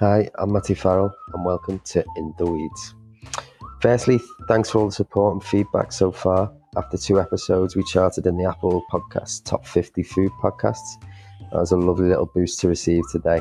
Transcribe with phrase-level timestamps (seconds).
[0.00, 2.94] Hi, I'm Matty Farrell, and welcome to In the Weeds.
[3.80, 6.52] Firstly, thanks for all the support and feedback so far.
[6.76, 11.02] After two episodes, we charted in the Apple Podcast Top 50 Food Podcasts.
[11.50, 13.40] That was a lovely little boost to receive today.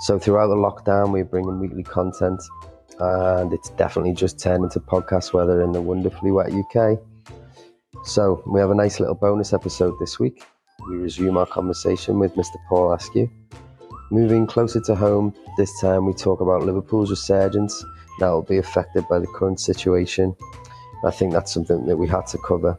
[0.00, 2.42] So, throughout the lockdown, we're bringing weekly content,
[3.00, 6.98] and it's definitely just turned into podcast weather in the wonderfully wet UK.
[8.04, 10.44] So, we have a nice little bonus episode this week.
[10.90, 12.56] We resume our conversation with Mr.
[12.68, 13.30] Paul Askew.
[14.12, 17.82] Moving closer to home, this time we talk about Liverpool's resurgence
[18.18, 20.36] that will be affected by the current situation.
[21.02, 22.78] I think that's something that we had to cover.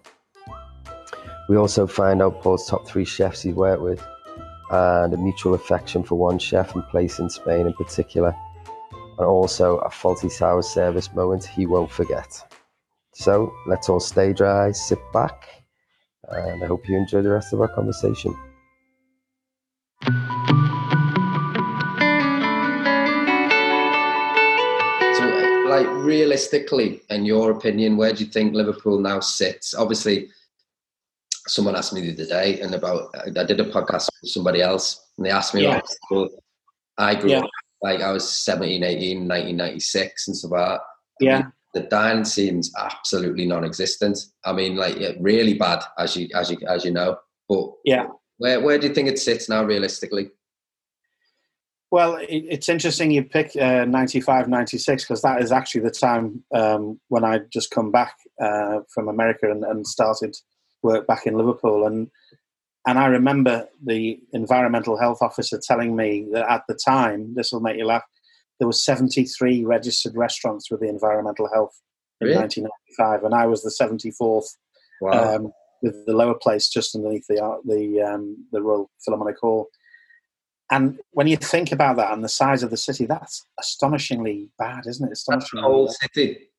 [1.50, 4.06] We also find out Paul's top three chefs he's worked with
[4.70, 8.36] and a mutual affection for one chef and place in Spain in particular,
[9.18, 12.60] and also a Fawlty Towers service moment he won't forget.
[13.16, 15.50] So let's all stay dry, sit back,
[16.30, 18.36] and I hope you enjoy the rest of our conversation.
[25.74, 29.74] Like, realistically, in your opinion, where do you think Liverpool now sits?
[29.74, 30.30] Obviously,
[31.48, 34.88] someone asked me the other day, and about I did a podcast with somebody else,
[35.18, 35.82] and they asked me Yeah.
[36.12, 36.30] about.
[36.98, 37.40] I grew Yeah.
[37.40, 37.50] up
[37.82, 40.82] like I was 17, 18, 1996, and like that.
[41.20, 41.44] Yeah,
[41.74, 44.18] The dining scene's absolutely non-existent.
[44.46, 47.18] I mean, like, yeah, really bad, as you as you as you know.
[47.50, 48.06] But yeah.
[48.38, 50.26] where where do you think it sits now, realistically?
[51.94, 56.44] Well, it, it's interesting you pick uh, 95, 96, because that is actually the time
[56.52, 60.36] um, when I'd just come back uh, from America and, and started
[60.82, 61.86] work back in Liverpool.
[61.86, 62.10] And
[62.88, 67.60] and I remember the environmental health officer telling me that at the time, this will
[67.60, 68.02] make you laugh,
[68.58, 71.80] there were 73 registered restaurants with the environmental health
[72.22, 72.40] in Really?
[72.40, 74.48] 1995, and I was the 74th
[75.00, 75.36] Wow.
[75.36, 75.52] um,
[75.84, 79.70] with the lower place just underneath the the um, the Royal Philharmonic Hall.
[80.72, 84.88] And when you think about that and the size of the city, that's astonishingly bad,
[84.88, 85.20] isn't it?
[85.28, 85.96] That's the whole bad.
[86.16, 86.50] city.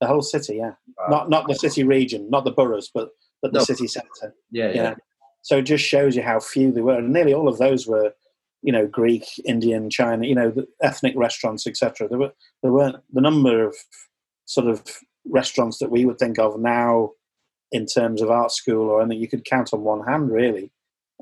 [0.00, 0.72] the whole city, yeah.
[0.98, 1.06] Wow.
[1.08, 3.10] Not not the city region, not the boroughs, but
[3.42, 3.64] but the No.
[3.64, 4.34] city centre.
[4.50, 4.94] yeah, yeah.
[5.42, 8.14] So it just shows you how few there were, and nearly all of those were,
[8.62, 12.08] you know, Greek, Indian, China, you know, the ethnic restaurants, etc.
[12.08, 13.76] There were there weren't the number of
[14.46, 14.82] sort of
[15.26, 17.10] restaurants that we would think of now
[17.72, 20.70] in terms of art school or anything you could count on one hand, really.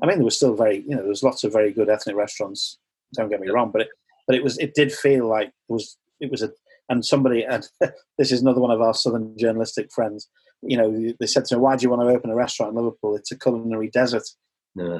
[0.01, 2.15] I mean, there was still very, you know, there was lots of very good ethnic
[2.15, 2.77] restaurants.
[3.13, 3.89] Don't get me wrong, but it
[4.27, 6.51] but it was it did feel like it was it was a
[6.89, 7.67] and somebody and
[8.17, 10.29] this is another one of our southern journalistic friends.
[10.61, 12.77] You know, they said to me, "Why do you want to open a restaurant in
[12.77, 13.15] Liverpool?
[13.15, 14.23] It's a culinary desert."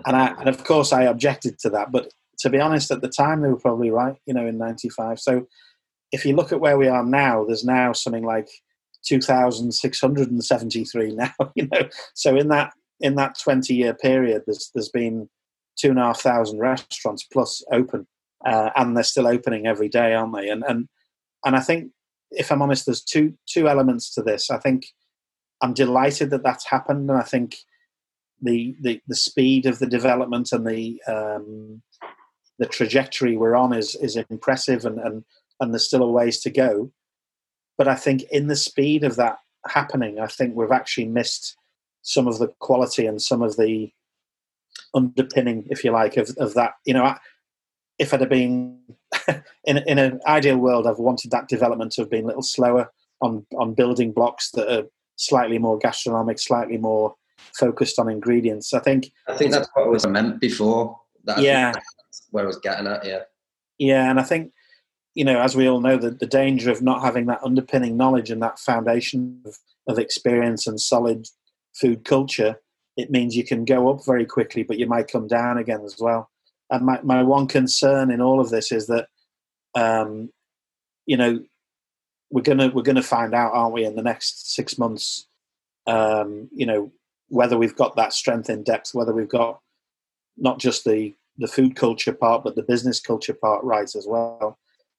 [0.06, 1.92] And I and of course I objected to that.
[1.92, 4.18] But to be honest, at the time they were probably right.
[4.26, 5.20] You know, in '95.
[5.20, 5.48] So
[6.12, 8.48] if you look at where we are now, there's now something like
[9.06, 11.34] 2,673 now.
[11.56, 12.74] You know, so in that
[13.04, 15.30] in that 20 year period, there's there's been
[15.78, 18.08] two and a half thousand restaurants plus open,
[18.46, 20.50] uh, and they're still opening every day, aren't they?
[20.50, 20.88] And and
[21.46, 21.92] and I think,
[22.32, 24.50] if I'm honest, there's two two elements to this.
[24.50, 24.88] I think
[25.62, 27.58] I'm delighted that that's happened, and I think
[28.42, 31.82] the the, the speed of the development and the um,
[32.58, 35.26] the trajectory we're on is is impressive, and, and
[35.60, 36.90] and there's still a ways to go.
[37.78, 41.58] But I think in the speed of that happening, I think we've actually missed
[42.04, 43.92] some of the quality and some of the
[44.94, 46.74] underpinning, if you like, of, of that.
[46.86, 47.20] You know, I-
[48.00, 48.80] if I'd have been
[49.66, 52.92] in in an ideal world, I've wanted that development to have been a little slower
[53.22, 57.14] on on building blocks that are slightly more gastronomic, slightly more
[57.58, 58.74] focused on ingredients.
[58.74, 61.00] I think I think that's what was meant before.
[61.26, 61.74] That Yeah.
[62.32, 63.06] where I was getting at.
[63.06, 63.22] Yeah,
[63.78, 64.52] Yeah, and I think
[65.14, 68.32] you know, as we all know, the, the danger of not having that underpinning knowledge
[68.32, 69.56] and that foundation of,
[69.88, 71.28] of experience and solid
[71.74, 72.60] food culture,
[72.98, 75.98] it means you can go up very quickly, but you might come down again as
[76.00, 76.30] well.
[76.70, 79.08] And my, my one concern in all of this is that,
[79.76, 80.32] um,
[81.06, 81.44] you know,
[82.30, 85.28] we're gonna we're gonna find out, aren't we, in the next six months,
[85.86, 86.92] um, you know,
[87.30, 89.60] whether we've got that strength in depth, whether we've got
[90.38, 94.58] not just the the food culture part, but the business culture part right as well.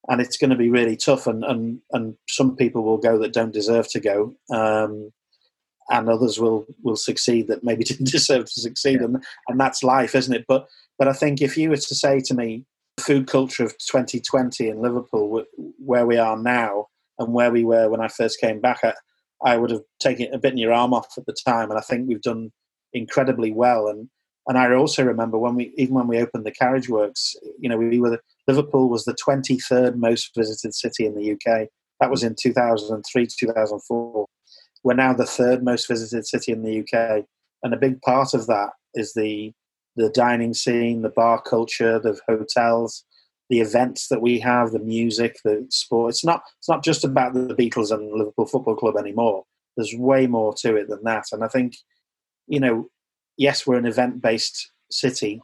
[0.09, 3.32] And it's going to be really tough, and and and some people will go that
[3.32, 5.12] don't deserve to go, um,
[5.91, 9.07] and others will will succeed that maybe didn't deserve to succeed, Yeah.
[9.07, 10.45] and and that's life, isn't it?
[10.49, 10.67] But
[10.99, 12.65] but I think if you were to say to me,
[13.01, 15.45] food culture of 2020 in Liverpool,
[15.85, 16.87] where we are now,
[17.19, 18.95] and where we were when I first came back, I,
[19.45, 21.83] I would have taken a bit in your arm off at the time, and I
[21.83, 22.51] think we've done
[22.93, 23.89] incredibly well.
[23.89, 24.09] And
[24.47, 27.77] and I also remember when we even when we opened the Carriage Works, you know,
[27.77, 31.69] we were the, Liverpool was the 23rd most visited city in the UK.
[32.01, 34.27] That was in 2003 2004.
[34.85, 37.25] We're now the third most visited city in the UK,
[37.63, 39.53] and a big part of that is the
[39.97, 43.05] the dining scene, the bar culture, the hotels,
[43.49, 46.11] the events that we have, the music, the sport.
[46.11, 49.45] It's not it's not just about the Beatles and Liverpool Football Club anymore.
[49.77, 51.25] There's way more to it than that.
[51.33, 51.77] And I think,
[52.47, 52.89] you know,
[53.37, 55.41] yes, we're an event based city,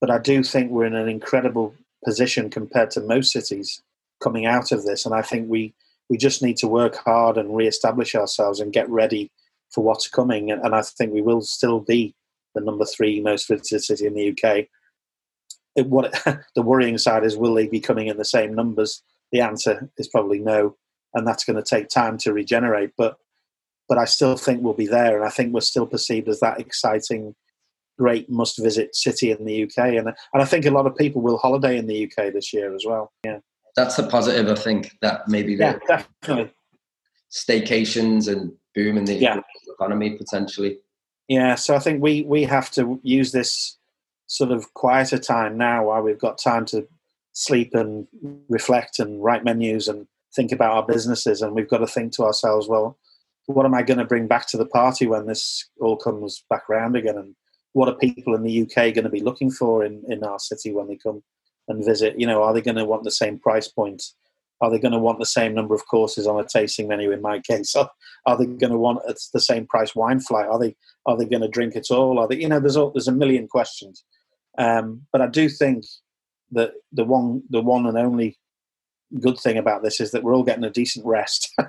[0.00, 1.74] but I do think we're in an incredible
[2.04, 3.82] position compared to most cities
[4.22, 5.04] coming out of this.
[5.04, 5.74] And I think we
[6.08, 9.30] we just need to work hard and re-establish ourselves and get ready
[9.70, 10.50] for what's coming.
[10.50, 12.14] And, and I think we will still be
[12.54, 14.66] the number three most visited city in the UK.
[15.74, 16.12] It, what
[16.54, 19.02] the worrying side is, will they be coming in the same numbers?
[19.32, 20.76] The answer is probably no,
[21.14, 22.92] and that's going to take time to regenerate.
[22.96, 23.16] But
[23.88, 26.58] but I still think we'll be there, and I think we're still perceived as that
[26.58, 27.36] exciting,
[27.98, 29.78] great must-visit city in the UK.
[29.94, 32.74] And and I think a lot of people will holiday in the UK this year
[32.74, 33.12] as well.
[33.24, 33.40] Yeah,
[33.76, 34.48] that's a positive.
[34.48, 36.52] I think that maybe yeah, definitely
[37.30, 39.40] staycations and boom in the yeah.
[39.68, 40.78] economy potentially.
[41.28, 43.76] Yeah, so I think we we have to use this
[44.26, 46.86] sort of quieter time now while we've got time to
[47.32, 48.06] sleep and
[48.48, 52.24] reflect and write menus and think about our businesses and we've got to think to
[52.24, 52.98] ourselves well
[53.44, 56.68] what am i going to bring back to the party when this all comes back
[56.68, 57.36] around again and
[57.72, 60.72] what are people in the uk going to be looking for in, in our city
[60.72, 61.22] when they come
[61.68, 64.02] and visit you know are they going to want the same price point?
[64.60, 67.20] Are they going to want the same number of courses on a tasting menu in
[67.20, 67.76] my case?
[67.76, 67.90] Are,
[68.24, 69.00] are they going to want
[69.34, 70.46] the same price wine flight?
[70.46, 70.74] Are they
[71.04, 72.18] are they going to drink at all?
[72.18, 74.04] Are they you know there's all, there's a million questions.
[74.58, 75.84] Um, but i do think
[76.52, 78.38] that the one the one and only
[79.20, 81.52] good thing about this is that we're all getting a decent rest.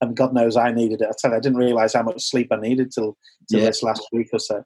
[0.00, 1.08] And god knows i needed it.
[1.08, 3.18] I tell you i didn't realize how much sleep i needed till,
[3.50, 3.66] till yeah.
[3.66, 4.64] this last week or so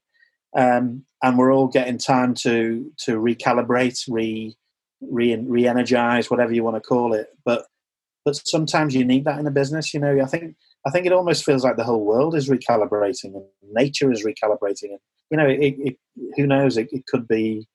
[0.58, 4.56] um, and we're all getting time to to recalibrate re
[5.00, 7.28] re re-energize, whatever you want to call it.
[7.44, 7.66] But
[8.24, 9.94] but sometimes you need that in a business.
[9.94, 13.34] You know, I think I think it almost feels like the whole world is recalibrating
[13.34, 14.90] and nature is recalibrating.
[14.90, 14.98] And
[15.30, 15.96] you know, it, it,
[16.36, 16.76] who knows?
[16.76, 17.66] It, it could be.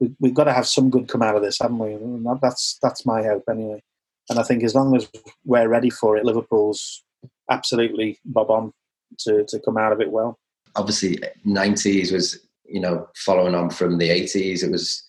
[0.00, 1.96] We, we've got to have some good come out of this, haven't we?
[2.42, 3.82] That's that's my hope anyway.
[4.28, 5.08] And I think as long as
[5.44, 7.04] we're ready for it, Liverpool's
[7.50, 8.72] absolutely bob on
[9.20, 10.40] to to come out of it well.
[10.76, 14.62] Obviously, nineties was you know following on from the eighties.
[14.62, 15.06] It was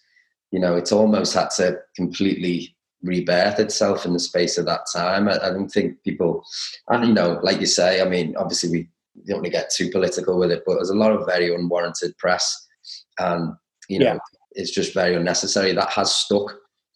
[0.51, 5.27] you know, it's almost had to completely rebirth itself in the space of that time.
[5.27, 6.43] I, I don't think people,
[6.89, 8.89] and you know, like you say, I mean, obviously we
[9.27, 12.17] don't want to get too political with it, but there's a lot of very unwarranted
[12.17, 12.67] press,
[13.19, 13.53] and
[13.89, 14.17] you know, yeah.
[14.51, 15.73] it's just very unnecessary.
[15.73, 16.53] That has stuck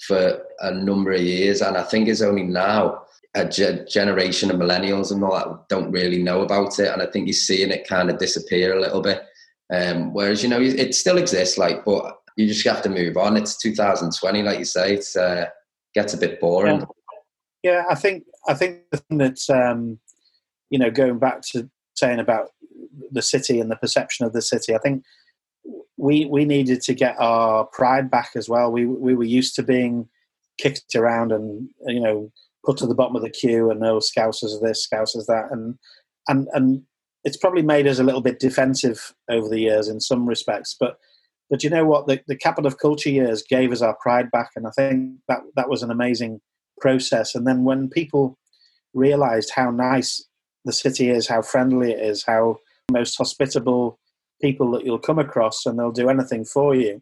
[0.07, 3.03] for a number of years, and I think it's only now
[3.33, 7.05] a ge- generation of millennials and all that don't really know about it, and I
[7.05, 9.23] think you're seeing it kind of disappear a little bit.
[9.73, 13.37] Um, whereas you know it still exists, like, but you just have to move on.
[13.37, 14.95] It's 2020, like you say.
[14.95, 15.45] It's uh,
[15.93, 16.79] gets a bit boring.
[17.63, 17.71] Yeah.
[17.71, 19.99] yeah, I think I think the thing that um,
[20.69, 22.49] you know, going back to saying about
[23.11, 25.03] the city and the perception of the city, I think
[25.97, 28.71] we we needed to get our pride back as well.
[28.71, 30.09] We we were used to being
[30.59, 32.31] kicked around and you know
[32.65, 35.75] put to the bottom of the queue and no scousers this, scousers that, and
[36.27, 36.83] and and
[37.23, 40.97] it's probably made us a little bit defensive over the years in some respects, but
[41.51, 42.07] but you know what?
[42.07, 45.41] The, the Capital of Culture years gave us our pride back, and I think that
[45.57, 46.39] that was an amazing
[46.79, 47.35] process.
[47.35, 48.39] And then when people
[48.93, 50.25] realised how nice
[50.63, 52.57] the city is, how friendly it is, how
[52.89, 53.99] most hospitable
[54.41, 57.01] people that you'll come across, and they'll do anything for you.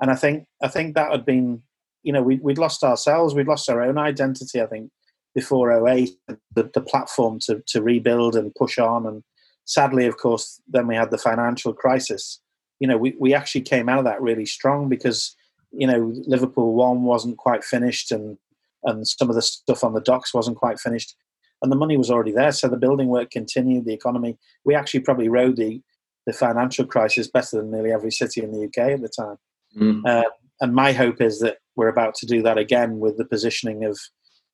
[0.00, 1.62] And I think I think that had been,
[2.02, 4.60] you know, we, we'd lost ourselves, we'd lost our own identity.
[4.60, 4.90] I think
[5.34, 6.10] before 08,
[6.54, 9.06] the, the platform to to rebuild and push on.
[9.06, 9.22] And
[9.64, 12.40] sadly, of course, then we had the financial crisis
[12.82, 15.36] you know, we, we actually came out of that really strong because,
[15.70, 18.36] you know, Liverpool one wasn't quite finished and,
[18.82, 21.14] and some of the stuff on the docks wasn't quite finished.
[21.62, 22.50] And the money was already there.
[22.50, 24.36] So the building work continued, the economy.
[24.64, 25.80] We actually probably rode the,
[26.26, 29.36] the financial crisis better than nearly every city in the UK at the time.
[29.78, 30.02] Mm.
[30.04, 30.28] Uh,
[30.62, 33.98] and my hope is that we're about to do that again with the positioning of,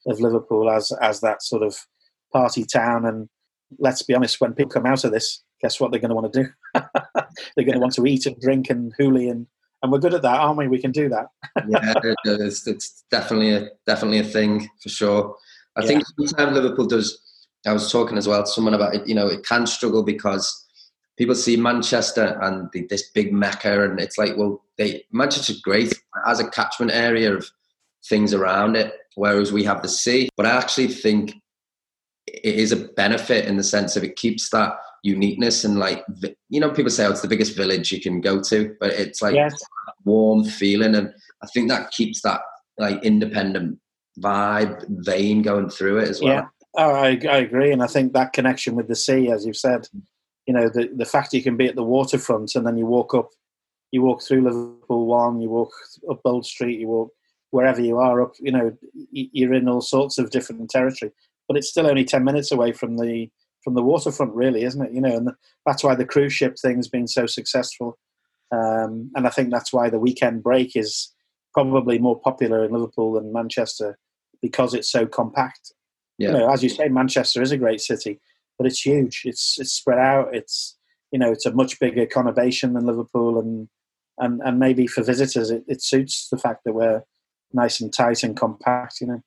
[0.07, 1.77] of Liverpool as, as that sort of
[2.33, 3.05] party town.
[3.05, 3.29] And
[3.79, 6.33] let's be honest, when people come out of this, guess what they're going to want
[6.33, 6.49] to do?
[6.75, 9.47] they're going to want to eat and drink and hooly and
[9.81, 10.67] and we're good at that, aren't we?
[10.67, 11.27] We can do that.
[11.69, 15.37] yeah, it's, it's, definitely a definitely a thing for sure.
[15.77, 15.87] I yeah.
[15.87, 17.17] think sometimes Liverpool does.
[17.65, 19.07] I was talking as well to someone about it.
[19.07, 20.67] You know, it can struggle because
[21.19, 25.93] people see Manchester and the, this big mecca, and it's like, well, they Manchester's great.
[26.27, 27.51] As a catchment area of
[28.09, 30.31] things around it, whereas we have the sea.
[30.37, 31.35] But I actually think
[32.27, 36.05] it is a benefit in the sense of it keeps that uniqueness and like
[36.49, 39.23] you know people say oh, it's the biggest village you can go to but it's
[39.23, 39.55] like yes.
[40.05, 40.95] warm feeling.
[40.95, 42.41] And i think that keeps that
[42.79, 43.79] like independent
[44.21, 46.33] vibe vein going through it as well.
[46.33, 46.47] Yeah.
[46.77, 47.73] Oh, I, I agree.
[47.73, 49.87] And i think that connection with the sea as you've said
[50.49, 53.15] you know the, the fact you can be at the waterfront and then you walk
[53.15, 53.31] up
[53.93, 55.71] you walk through liverpool one you walk
[56.11, 57.11] up Bold Street you walk
[57.51, 58.77] wherever you are up you know
[59.13, 61.13] you're in all sorts of different territory.
[61.47, 63.29] But it's still only 10 minutes away from the
[63.63, 64.93] from the waterfront really isn't it?
[64.93, 65.31] You know and
[65.67, 67.99] that's why the cruise ship thing's been so successful.
[68.51, 71.13] Um, and i think that's why the weekend break is
[71.53, 73.99] probably more popular in liverpool than manchester
[74.41, 75.75] because it's so compact.
[76.17, 76.29] Yeah.
[76.29, 78.21] you know as you say manchester is a great city
[78.59, 80.77] but it's huge it's it's spread out it's
[81.13, 83.69] you know it's a much bigger conurbation than liverpool and
[84.19, 87.03] and and maybe for visitors it, it suits the fact that we're
[87.53, 89.23] nice and tight and compact you know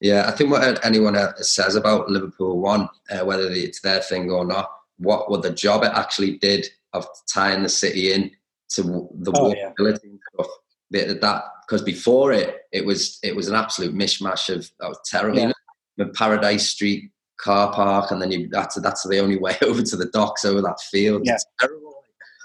[0.00, 4.44] yeah, I think what anyone says about Liverpool one, uh, whether it's their thing or
[4.44, 8.30] not, what what the job it actually did of tying the city in
[8.70, 10.10] to the oh, walkability yeah.
[10.10, 10.48] and stuff.
[10.90, 15.38] That because before it, it was it was an absolute mishmash of that was terrible.
[15.38, 15.52] Yeah.
[15.96, 19.82] You know, Paradise Street car park, and then you that's that's the only way over
[19.82, 21.22] to the docks over that field.
[21.24, 21.38] Yeah.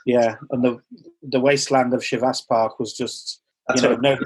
[0.05, 0.79] Yeah, and the
[1.21, 4.17] the wasteland of Chavasse Park was just that's you know, no,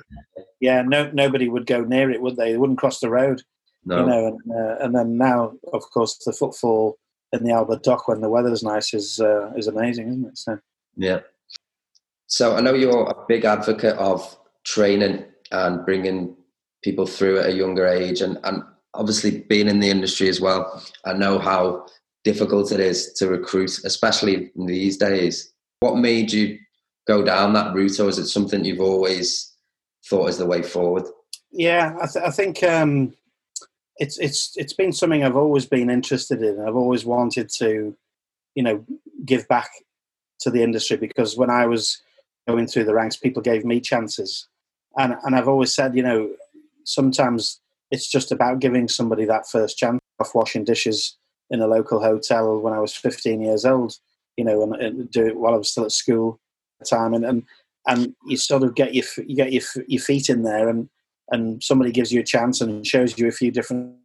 [0.60, 2.52] yeah, no, nobody would go near it, would they?
[2.52, 3.44] They wouldn't cross the road.
[3.86, 4.00] No.
[4.00, 6.98] You know, and, uh, and then now, of course, the footfall
[7.32, 10.38] in the Albert Dock when the weather's nice is uh, is amazing, isn't it?
[10.38, 10.60] So.
[10.96, 11.20] Yeah.
[12.26, 16.36] So I know you're a big advocate of training and bringing
[16.84, 18.64] people through at a younger age, and and
[18.98, 20.84] obviously being in the industry as well.
[21.06, 21.86] I know how
[22.24, 25.54] difficult it is to recruit, especially these days.
[25.80, 26.58] What made you
[27.08, 29.54] go down that route, or is it something you've always
[30.06, 31.04] thought is the way forward?
[31.52, 33.14] Yeah, I, th- I think um,
[33.98, 36.60] it's it's it's been something I've always been interested in.
[36.60, 37.96] I've always wanted to,
[38.56, 38.86] you know,
[39.26, 39.70] give back
[40.42, 42.02] to the industry because when I was
[42.48, 44.48] going through the ranks, people gave me chances,
[44.98, 46.32] and and I've always said, you know,
[46.84, 50.00] sometimes it's just about giving somebody that first chance.
[50.20, 51.16] Off washing dishes
[51.52, 53.94] in a local hotel when I was 15 years old,
[54.36, 56.40] you know, and, and do it while I was still at school
[56.82, 57.44] at time, and and
[57.88, 60.90] and you sort of get your you get your your feet in there, and
[61.30, 63.96] and somebody gives you a chance and shows you a few different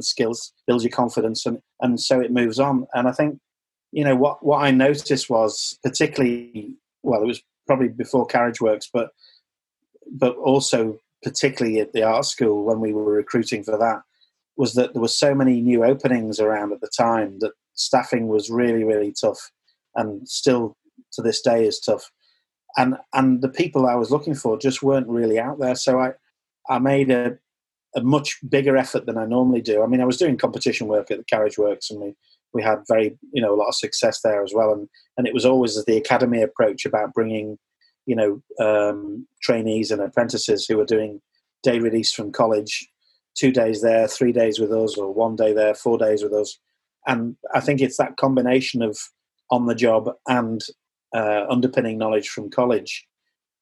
[0.00, 2.86] skills, builds your confidence, and and so it moves on.
[2.92, 3.38] And I think
[3.92, 8.90] you know what what I noticed was particularly well, it was probably before Carriage Works,
[8.92, 9.10] but
[10.10, 14.00] but also particularly at the art school when we were recruiting for that
[14.56, 18.50] was that there were so many new openings around at the time that staffing was
[18.50, 19.50] really really tough
[19.94, 20.76] and still
[21.12, 22.10] to this day is tough
[22.76, 25.74] and and the people I was looking for just weren't really out there.
[25.74, 26.12] So I
[26.68, 27.38] I made a
[27.94, 29.82] a much bigger effort than I normally do.
[29.82, 32.14] I mean, I was doing competition work at the Carriage Works, and we
[32.54, 34.72] we had very you know a lot of success there as well.
[34.72, 37.58] And and it was always the academy approach about bringing
[38.06, 41.20] you know um, trainees and apprentices who are doing
[41.62, 42.88] day release from college,
[43.34, 46.58] two days there, three days with us, or one day there, four days with us.
[47.06, 48.98] And I think it's that combination of
[49.50, 50.62] on the job and
[51.14, 53.06] uh, underpinning knowledge from college.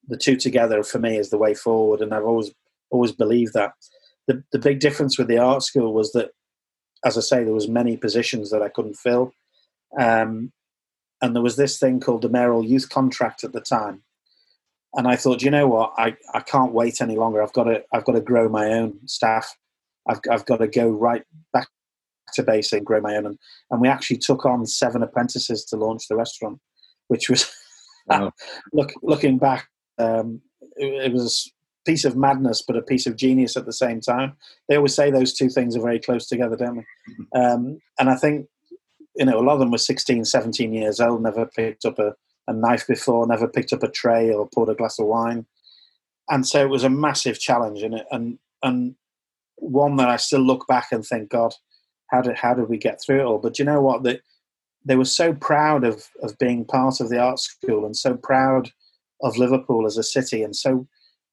[0.09, 2.51] The two together for me is the way forward, and I've always
[2.91, 3.73] always believed that.
[4.27, 6.31] The the big difference with the art school was that,
[7.05, 9.33] as I say, there was many positions that I couldn't fill,
[9.99, 10.53] um,
[11.23, 14.03] and there was this thing called the mayoral youth contract at the time.
[14.95, 17.43] And I thought, you know what, I, I can't wait any longer.
[17.43, 19.57] I've got to I've got to grow my own staff.
[20.09, 21.69] I've I've got to go right back
[22.35, 23.27] to basic, grow my own.
[23.27, 23.39] And,
[23.71, 26.61] and we actually took on seven apprentices to launch the restaurant
[27.11, 27.53] which was
[28.07, 28.33] wow.
[28.73, 29.69] look looking back,
[29.99, 30.41] um,
[30.77, 31.53] it, it, was
[31.85, 34.37] a piece of madness, but a piece of genius at the same time.
[34.69, 37.13] They always say those two things are very close together, don't they?
[37.13, 37.41] Mm-hmm.
[37.41, 38.47] Um, and I think
[39.17, 42.15] you know a lot of them were 16, 17 years old, never picked up a,
[42.51, 45.47] a knife before, never picked up a tray or poured a glass of wine,
[46.29, 48.95] and so it was a massive challenge, and and and
[49.57, 51.55] one that I still look back and think, God,
[52.09, 53.39] how did how did we get through it all?
[53.39, 54.03] But you know what?
[54.03, 54.21] The
[54.85, 58.71] they were so proud of of being part of the art school and so proud
[59.23, 60.87] of Liverpool as a city and so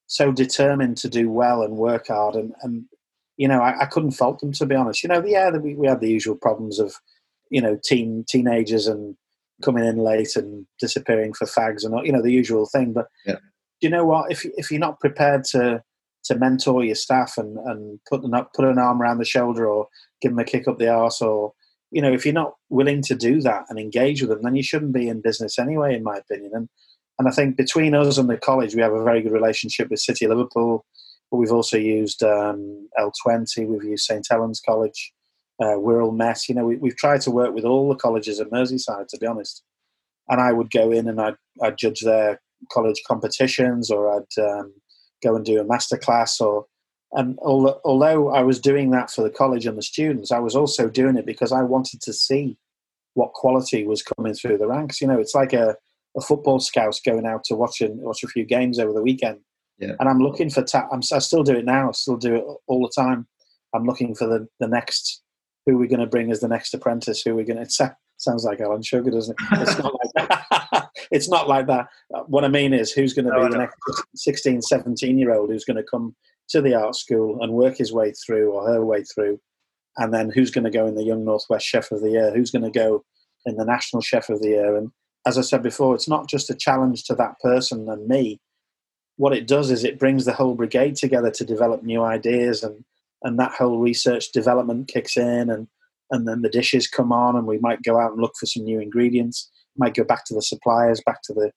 [0.06, 2.84] so determined to do well and work hard and and
[3.36, 5.02] you know I, I couldn't fault them to be honest.
[5.02, 6.94] You know, yeah, we, we had the usual problems of
[7.50, 9.16] you know teen teenagers and
[9.64, 12.92] coming in late and disappearing for fags and all you know the usual thing.
[12.92, 13.36] But yeah.
[13.80, 14.30] you know what?
[14.30, 15.82] If if you're not prepared to
[16.24, 19.66] to mentor your staff and and put an up, put an arm around the shoulder
[19.66, 19.88] or
[20.20, 21.52] give them a kick up the arse or
[21.90, 24.62] you know, if you're not willing to do that and engage with them, then you
[24.62, 26.52] shouldn't be in business anyway, in my opinion.
[26.54, 26.68] And
[27.18, 29.98] and I think between us and the college, we have a very good relationship with
[29.98, 30.84] City Liverpool,
[31.30, 35.12] but we've also used um, L20, we've used St Helens College,
[35.60, 36.48] uh, Wirral Met.
[36.48, 39.26] You know, we, we've tried to work with all the colleges at Merseyside, to be
[39.26, 39.62] honest.
[40.28, 44.72] And I would go in and I'd, I'd judge their college competitions, or I'd um,
[45.22, 46.66] go and do a masterclass, or
[47.12, 50.88] and although I was doing that for the college and the students, I was also
[50.88, 52.58] doing it because I wanted to see
[53.14, 55.00] what quality was coming through the ranks.
[55.00, 55.74] You know, it's like a,
[56.16, 59.38] a football scout going out to watch, and watch a few games over the weekend.
[59.78, 59.94] Yeah.
[59.98, 61.88] And I'm looking for ta- I'm, I still do it now.
[61.88, 63.26] I still do it all the time.
[63.74, 65.22] I'm looking for the, the next
[65.68, 67.20] who we're going to bring as the next apprentice.
[67.22, 67.62] Who we're going to.
[67.62, 69.58] It sounds like Alan Sugar, doesn't it?
[69.60, 70.88] It's not like that.
[71.12, 71.88] it's not like that.
[72.14, 73.76] Uh, what I mean is, who's going to No, be the next
[74.16, 76.16] 16, 17 year old who's going to come
[76.48, 79.38] to the art school and work his way through or her way through,
[79.98, 82.32] and then who's going to go in the Young Northwest Chef of the Year?
[82.34, 83.04] Who's going to go
[83.44, 84.74] in the National Chef of the Year?
[84.74, 84.90] And
[85.26, 88.40] as I said before, it's not just a challenge to that person and me.
[89.16, 92.84] What it does is it brings the whole brigade together to develop new ideas, and
[93.22, 95.66] and that whole research development kicks in, and
[96.10, 98.64] and then the dishes come on, and we might go out and look for some
[98.64, 99.50] new ingredients.
[99.76, 101.52] Might go back to the suppliers, back to the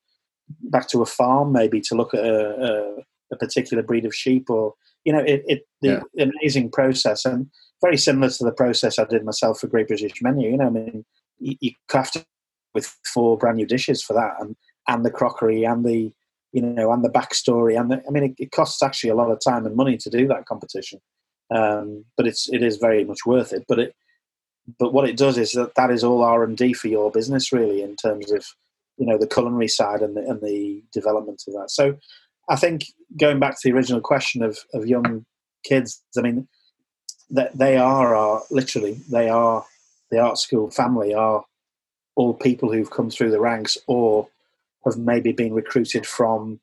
[0.63, 4.49] back to a farm, maybe to look at a, a, a particular breed of sheep,
[4.49, 4.73] or
[5.05, 7.47] you know, it, it the amazing process and
[7.81, 10.51] very similar to the process I did myself for Great British Menu.
[10.51, 11.05] You know, I mean,
[11.39, 12.23] you, you craft
[12.73, 14.55] with four brand new dishes for that, and
[14.87, 16.11] and the crockery and the
[16.51, 19.31] you know and the backstory and the, I mean, it, it costs actually a lot
[19.31, 20.99] of time and money to do that competition,
[21.51, 23.65] um, but it's it is very much worth it.
[23.67, 23.95] But it
[24.79, 27.51] but what it does is that that is all R and D for your business,
[27.51, 28.45] really, in terms of
[28.97, 31.71] you know the culinary side and the, and the development of that.
[31.71, 31.97] So,
[32.49, 32.85] I think
[33.19, 35.25] going back to the original question of of young
[35.63, 36.47] kids, I mean,
[37.29, 39.65] that they are our literally they are
[40.09, 41.43] the art school family are
[42.15, 44.27] all people who've come through the ranks or
[44.85, 46.59] have maybe been recruited from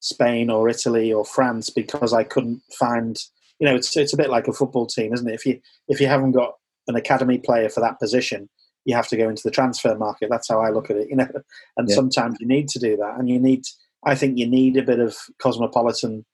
[0.00, 3.18] Spain or Italy or France because I couldn't find
[3.58, 5.34] you know it's it's a bit like a football team isn't it?
[5.34, 6.54] If you if you haven't got
[6.88, 8.48] an academy player for that position
[8.84, 10.28] you have to go into the transfer market.
[10.30, 11.28] That's how I look at it you know?
[11.76, 11.94] And Yeah.
[11.94, 13.64] sometimes you need to do that and you need
[14.06, 16.24] I think you need a bit of cosmopolitan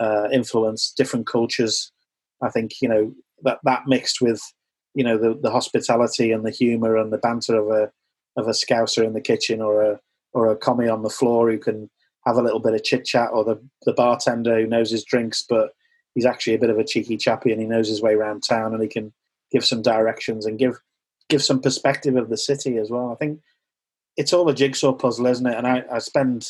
[0.00, 1.90] uh, influence different cultures.
[2.42, 4.40] I think you know that that mixed with
[4.94, 7.90] you know the, the hospitality and the humour and the banter of a
[8.36, 10.00] of a scouser in the kitchen or a
[10.32, 11.88] or a commis on the floor who can
[12.26, 15.44] have a little bit of chit chat or the the bartender who knows his drinks
[15.48, 15.70] but
[16.14, 18.72] he's actually a bit of a cheeky chappy and he knows his way around town
[18.72, 19.12] and he can
[19.50, 20.78] give some directions and give
[21.28, 23.10] give some perspective of the city as well.
[23.10, 23.40] I think
[24.16, 25.56] it's all a jigsaw puzzle, isn't it?
[25.56, 26.48] And I, I spend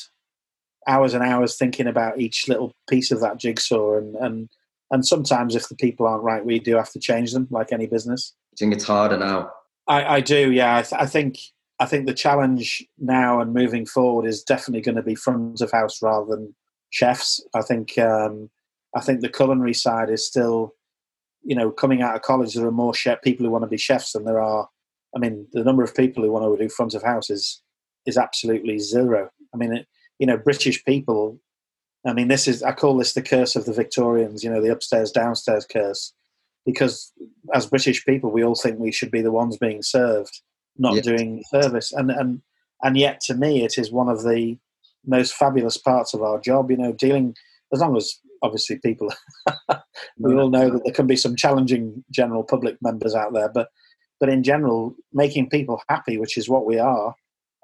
[0.87, 4.49] hours and hours thinking about each little piece of that jigsaw and and
[4.91, 7.87] and sometimes if the people aren't right, we do have to change them, like any
[7.87, 8.35] business.
[8.53, 9.51] I think it's harder now.
[9.89, 10.77] I, I do, yeah.
[10.77, 11.39] I, th- I think
[11.81, 15.73] I think the challenge now and moving forward is definitely going to be front of
[15.73, 16.55] house rather than
[16.91, 17.45] chefs.
[17.55, 18.51] I think um,
[18.97, 20.75] I think the culinary side is still,
[21.43, 22.55] you know, coming out of college.
[22.55, 24.69] There are more chef people who want to be chefs than there are.
[25.15, 27.63] I mean, the number of people who want to do front of house is
[28.07, 29.31] is absolutely zero.
[29.55, 29.87] I mean, it,
[30.19, 31.41] you know, British people.
[32.07, 34.45] I mean, this is I call this the curse of the Victorians.
[34.45, 36.13] You know, the upstairs downstairs curse,
[36.67, 37.13] because
[37.55, 40.41] as British people, we all think we should be the ones being served,
[40.77, 41.03] not Yeah.
[41.03, 41.93] doing service.
[41.93, 42.43] And and
[42.83, 44.59] and yet, to me, it is one of the
[45.07, 46.71] most fabulous parts of our job.
[46.71, 47.35] You know, dealing
[47.73, 49.13] as long as obviously people,
[50.19, 53.69] we all know that there can be some challenging general public members out there, but
[54.21, 57.15] but in general, making people happy, which is what we are.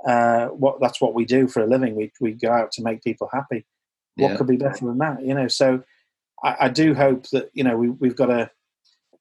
[0.06, 1.94] Uh, what that's what we do for a living.
[1.94, 3.66] We we go out to make people happy.
[4.16, 4.36] What Yeah.
[4.36, 5.22] could be better than that?
[5.22, 5.48] You know.
[5.48, 5.82] So
[6.42, 8.50] I, I do hope that you know we we've got a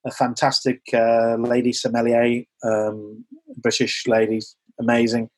[0.06, 3.26] a fantastic uh, lady sommelier, um,
[3.58, 4.40] British lady,
[4.80, 5.28] amazing,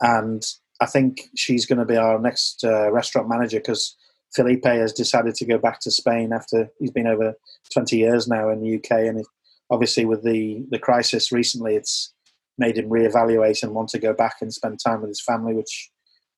[0.00, 0.42] and
[0.80, 3.96] I think she's going to be our next uh, restaurant manager because
[4.36, 7.34] Felipe has decided to go back to Spain after he's been over
[7.72, 9.26] twenty years now in the UK, and it,
[9.70, 12.12] obviously with the the crisis recently, it's
[12.58, 15.90] made him reevaluate and want to go back and spend time with his family, which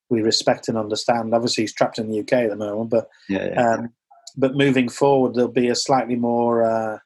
[0.09, 1.33] we respect and understand.
[1.33, 3.73] Obviously, he's trapped in the UK at the moment, but Yeah, yeah.
[3.73, 3.93] um,
[4.37, 6.97] but moving forward, there'll be a slightly more uh,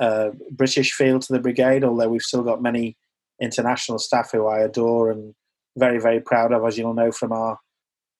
[0.00, 1.84] uh, British feel to the brigade.
[1.84, 2.96] Although we've still got many
[3.40, 5.34] international staff who I adore and
[5.76, 7.58] very very proud of, as you'll know from our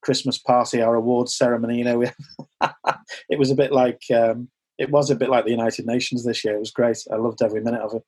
[0.01, 1.77] Christmas party, our awards ceremony.
[1.77, 2.11] You know, we,
[3.29, 6.43] it was a bit like um, it was a bit like the United Nations this
[6.43, 6.55] year.
[6.55, 6.97] It was great.
[7.11, 8.03] I loved every minute of it.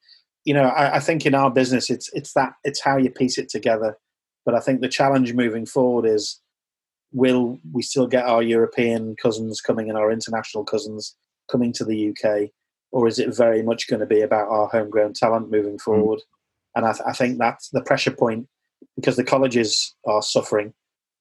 [0.45, 3.37] You know, I, I think in our business, it's it's that it's how you piece
[3.37, 3.97] it together.
[4.45, 6.41] But I think the challenge moving forward is
[7.11, 11.15] will we still get our European cousins coming and our international cousins
[11.49, 12.49] coming to the UK,
[12.91, 16.21] or is it very much going to be about our homegrown talent moving forward?
[16.75, 18.47] And I, th- I think that's the pressure point
[18.95, 20.73] because the colleges are suffering.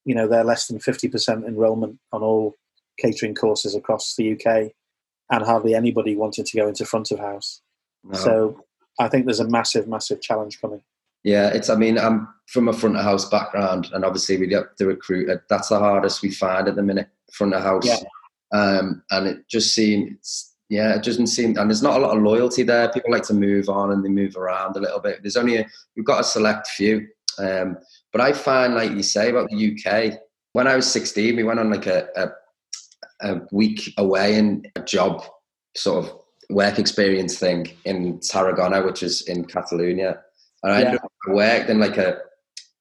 [0.04, 2.56] You know, they're less than 50% enrolment on all
[2.98, 4.72] catering courses across the UK,
[5.30, 7.60] and hardly anybody wanted to go into front of house.
[8.04, 8.18] No.
[8.18, 8.64] So
[8.98, 10.82] I think there's a massive, massive challenge coming.
[11.24, 11.70] Yeah, it's.
[11.70, 15.30] I mean, I'm from a front of house background, and obviously we get the recruit.
[15.48, 17.86] That's the hardest we find at the minute, front of house.
[17.86, 18.02] Yeah.
[18.52, 22.22] Um, and it just seems, yeah, it doesn't seem, and there's not a lot of
[22.22, 22.90] loyalty there.
[22.90, 25.22] People like to move on and they move around a little bit.
[25.22, 27.06] There's only a, we've got a select few.
[27.38, 27.78] Um,
[28.12, 30.18] but I find, like you say about the UK,
[30.52, 32.28] when I was 16, we went on like a, a
[33.22, 35.22] a week away in a job
[35.76, 36.12] sort of
[36.50, 40.20] work experience thing in Tarragona, which is in Catalonia.
[40.62, 40.96] And I, yeah.
[41.28, 42.18] I worked in like a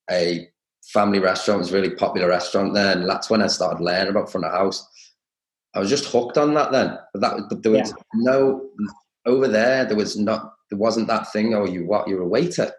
[0.10, 0.48] a
[0.84, 1.60] family restaurant.
[1.60, 4.46] It was a really popular restaurant there, and that's when I started learning about front
[4.46, 4.88] of house.
[5.74, 6.98] I was just hooked on that then.
[7.14, 8.04] But that but there was yeah.
[8.16, 8.70] no
[9.26, 9.86] over there.
[9.86, 10.54] There was not.
[10.70, 11.54] There wasn't that thing.
[11.54, 12.08] Oh, you what?
[12.08, 12.72] You're a waiter.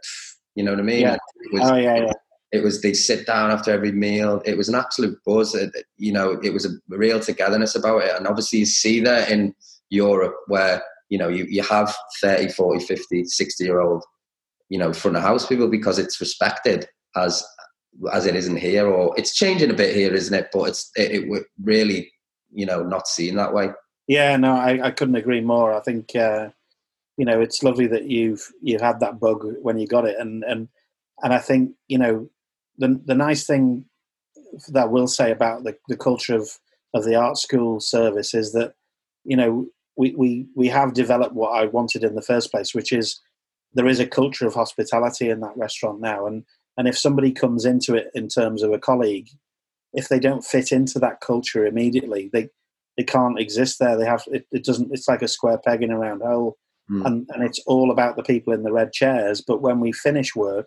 [0.55, 1.01] You know what I mean?
[1.01, 1.17] Yeah.
[1.53, 2.13] Was, oh yeah, yeah.
[2.53, 4.43] It was they'd sit down after every meal.
[4.45, 5.55] It was an absolute buzz.
[5.55, 8.15] It, you know, it was a real togetherness about it.
[8.17, 9.55] And obviously, you see that in
[9.89, 14.03] Europe where you know you, you have 30, 40, 50, 60 year old
[14.73, 17.45] you know front of house people because it's respected as
[18.11, 21.11] as it isn't here or it's changing a bit here isn't it but it's it,
[21.13, 22.11] it really
[22.51, 23.69] you know not seen that way
[24.07, 26.49] yeah no i, I couldn't agree more i think uh
[27.19, 30.43] you know it's lovely that you've you had that bug when you got it and
[30.45, 30.69] and
[31.23, 32.31] and i think you know
[32.79, 33.85] the the nice thing
[34.69, 36.51] that I will say about the, the culture of
[36.95, 38.75] of the art school service is that
[39.25, 42.93] you know we, we we have developed what I wanted in the first place, which
[42.93, 43.21] is
[43.75, 46.45] there is a culture of hospitality in that restaurant now, and
[46.77, 49.29] and if somebody comes into it in terms of a colleague,
[49.93, 52.49] if they don't fit into that culture immediately, they
[52.97, 53.97] they can't exist there.
[53.97, 54.91] They have it, it doesn't.
[54.93, 56.57] It's like a square peg in a round hole,
[56.91, 57.05] mm.
[57.05, 59.43] and and it's all about the people in the red chairs.
[59.47, 60.67] But when we finish work,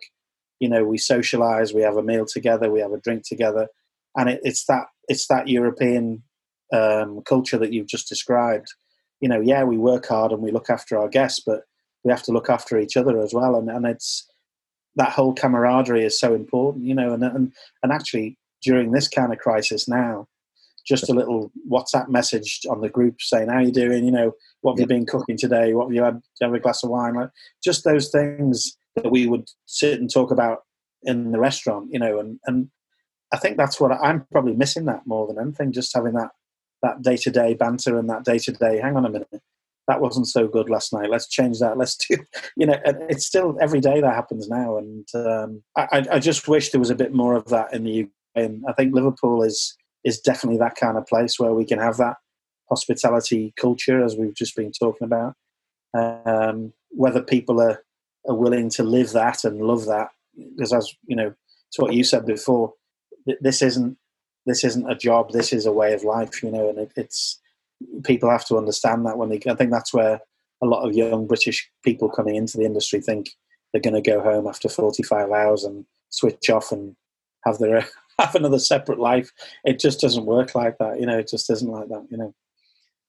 [0.60, 3.68] you know, we socialize, we have a meal together, we have a drink together,
[4.16, 6.22] and it, it's that it's that European
[6.72, 8.66] um, culture that you've just described.
[9.20, 11.62] You know, yeah, we work hard and we look after our guests, but
[12.04, 13.56] we have to look after each other as well.
[13.56, 14.28] And, and it's
[14.96, 19.32] that whole camaraderie is so important, you know, and, and, and actually during this kind
[19.32, 20.26] of crisis now,
[20.86, 24.04] just a little WhatsApp message on the group saying, how you doing?
[24.04, 25.74] You know, what have you been cooking today?
[25.74, 26.20] What have you had?
[26.40, 27.14] have a glass of wine?
[27.14, 27.30] Like,
[27.62, 30.60] just those things that we would sit and talk about
[31.02, 32.68] in the restaurant, you know, and, and
[33.32, 36.30] I think that's what I'm probably missing that more than anything, just having that,
[36.82, 39.42] that day to day banter and that day to day, hang on a minute,
[39.88, 41.10] that wasn't so good last night.
[41.10, 41.78] Let's change that.
[41.78, 42.16] Let's do,
[42.56, 44.78] you know, it's still every day that happens now.
[44.78, 48.02] And um, I, I just wish there was a bit more of that in the
[48.02, 48.08] UK.
[48.34, 51.96] And I think Liverpool is is definitely that kind of place where we can have
[51.96, 52.16] that
[52.68, 55.34] hospitality culture, as we've just been talking about.
[55.94, 57.82] Um, whether people are,
[58.28, 60.08] are willing to live that and love that,
[60.56, 61.34] because as you know,
[61.68, 62.72] it's what you said before.
[63.40, 63.96] This isn't
[64.46, 65.32] this isn't a job.
[65.32, 67.40] This is a way of life, you know, and it, it's
[68.04, 69.40] people have to understand that when they.
[69.48, 70.20] I think that's where
[70.62, 73.30] a lot of young British people coming into the industry think
[73.72, 76.96] they're going to go home after 45 hours and switch off and
[77.44, 77.86] have their
[78.18, 79.30] have another separate life.
[79.64, 81.00] It just doesn't work like that.
[81.00, 82.06] You know, it just isn't like that.
[82.10, 82.34] You know.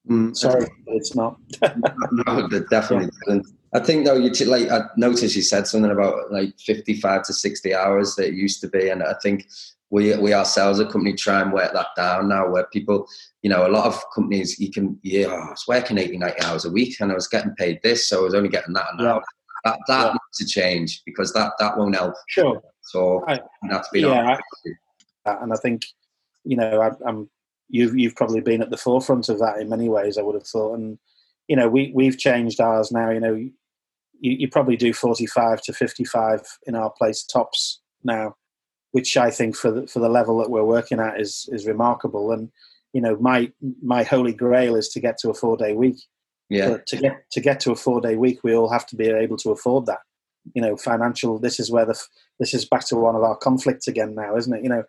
[0.09, 1.37] Mm, Sorry, it's not.
[2.11, 3.39] no, definitely yeah.
[3.73, 7.75] I think though, you like I noticed you said something about like fifty-five to sixty
[7.75, 9.47] hours that it used to be, and I think
[9.89, 13.07] we we ourselves a company try and work that down now where people
[13.41, 16.41] you know a lot of companies you can yeah oh, I was working 80 90
[16.43, 18.87] hours a week and I was getting paid this so I was only getting that
[18.93, 19.19] an yeah.
[19.63, 20.11] that that yeah.
[20.11, 24.37] needs to change because that that won't help sure so I, that's been yeah
[25.25, 25.83] I, and I think
[26.43, 27.29] you know I, am
[27.69, 30.47] you've you've probably been at the forefront of that in many ways I would have
[30.47, 30.97] thought and
[31.47, 33.51] you know we we've changed ours now you know you,
[34.19, 38.35] you probably do 45 to 55 in our place tops now
[38.91, 42.31] which I think for the, for the level that we're working at is is remarkable.
[42.31, 42.49] And
[42.93, 45.97] you know, my my holy grail is to get to a four day week.
[46.49, 46.69] Yeah.
[46.69, 49.07] But to get to get to a four day week, we all have to be
[49.07, 49.99] able to afford that.
[50.53, 51.37] You know, financial.
[51.37, 51.99] This is where the
[52.39, 54.63] this is back to one of our conflicts again now, isn't it?
[54.63, 54.83] You know,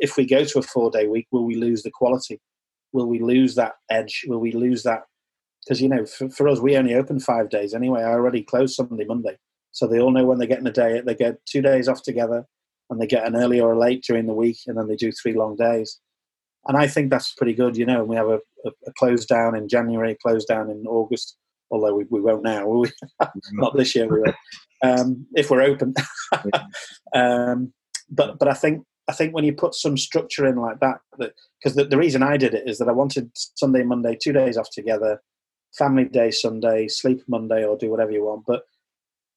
[0.00, 2.40] if we go to a four day week, will we lose the quality?
[2.92, 4.24] Will we lose that edge?
[4.28, 5.04] Will we lose that?
[5.64, 8.02] Because you know, for, for us, we only open five days anyway.
[8.02, 9.38] I already closed Sunday, Monday,
[9.70, 11.00] so they all know when they're getting a day.
[11.00, 12.46] They get two days off together
[12.90, 15.12] and they get an early or a late during the week, and then they do
[15.12, 16.00] three long days.
[16.66, 18.00] And I think that's pretty good, you know.
[18.00, 21.36] And we have a, a, a close down in January, close down in August,
[21.70, 22.90] although we, we won't now, we?
[23.52, 24.34] Not this year, we will.
[24.84, 25.94] Um, if we're open.
[27.14, 27.72] um,
[28.10, 31.32] but but I think I think when you put some structure in like that, that
[31.60, 34.56] because the, the reason I did it is that I wanted Sunday, Monday, two days
[34.56, 35.20] off together,
[35.76, 38.44] family day Sunday, sleep Monday, or do whatever you want.
[38.46, 38.62] But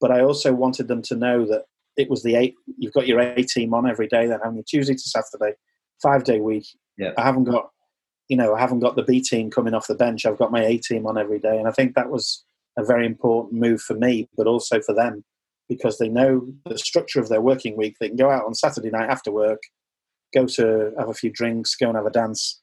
[0.00, 1.64] but I also wanted them to know that
[1.96, 2.54] it was the eight.
[2.78, 4.26] You've got your A team on every day.
[4.26, 5.54] Then having Tuesday to Saturday,
[6.02, 6.66] five day week.
[6.98, 7.12] Yeah.
[7.16, 7.70] I haven't got,
[8.28, 10.26] you know, I haven't got the B team coming off the bench.
[10.26, 12.44] I've got my A team on every day, and I think that was
[12.78, 15.24] a very important move for me, but also for them
[15.68, 17.96] because they know the structure of their working week.
[17.98, 19.60] They can go out on Saturday night after work,
[20.32, 22.60] go to have a few drinks, go and have a dance.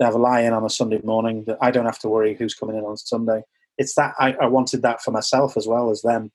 [0.00, 1.44] They have a lie in on a Sunday morning.
[1.46, 3.42] That I don't have to worry who's coming in on Sunday.
[3.78, 6.32] It's that I, I wanted that for myself as well as them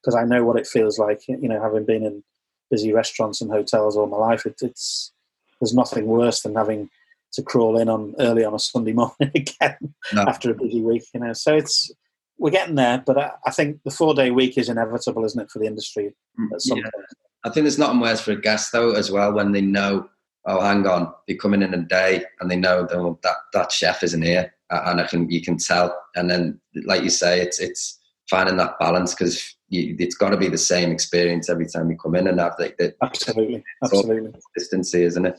[0.00, 1.22] because I know what it feels like.
[1.26, 2.22] You know, having been in
[2.70, 5.12] busy restaurants and hotels all my life, it, it's
[5.60, 6.88] there's nothing worse than having
[7.32, 9.76] to crawl in on early on a Sunday morning again
[10.12, 10.22] No.
[10.22, 11.04] after a busy week.
[11.12, 11.90] You know, so it's
[12.38, 15.50] we're getting there, but I, I think the four day week is inevitable, isn't it,
[15.50, 16.84] for the industry at mm, some Yeah.
[16.84, 17.06] point?
[17.44, 20.08] I think there's nothing worse for a guest though as well when they know,
[20.48, 24.02] oh, hang on, they're coming in a day and they know that that, that chef
[24.02, 25.96] isn't here, and I can you can tell.
[26.16, 30.48] And then, like you say, it's it's finding that balance because it's got to be
[30.48, 34.32] the same experience every time you come in and have like the Absolutely, absolutely.
[34.32, 35.38] consistency, isn't it?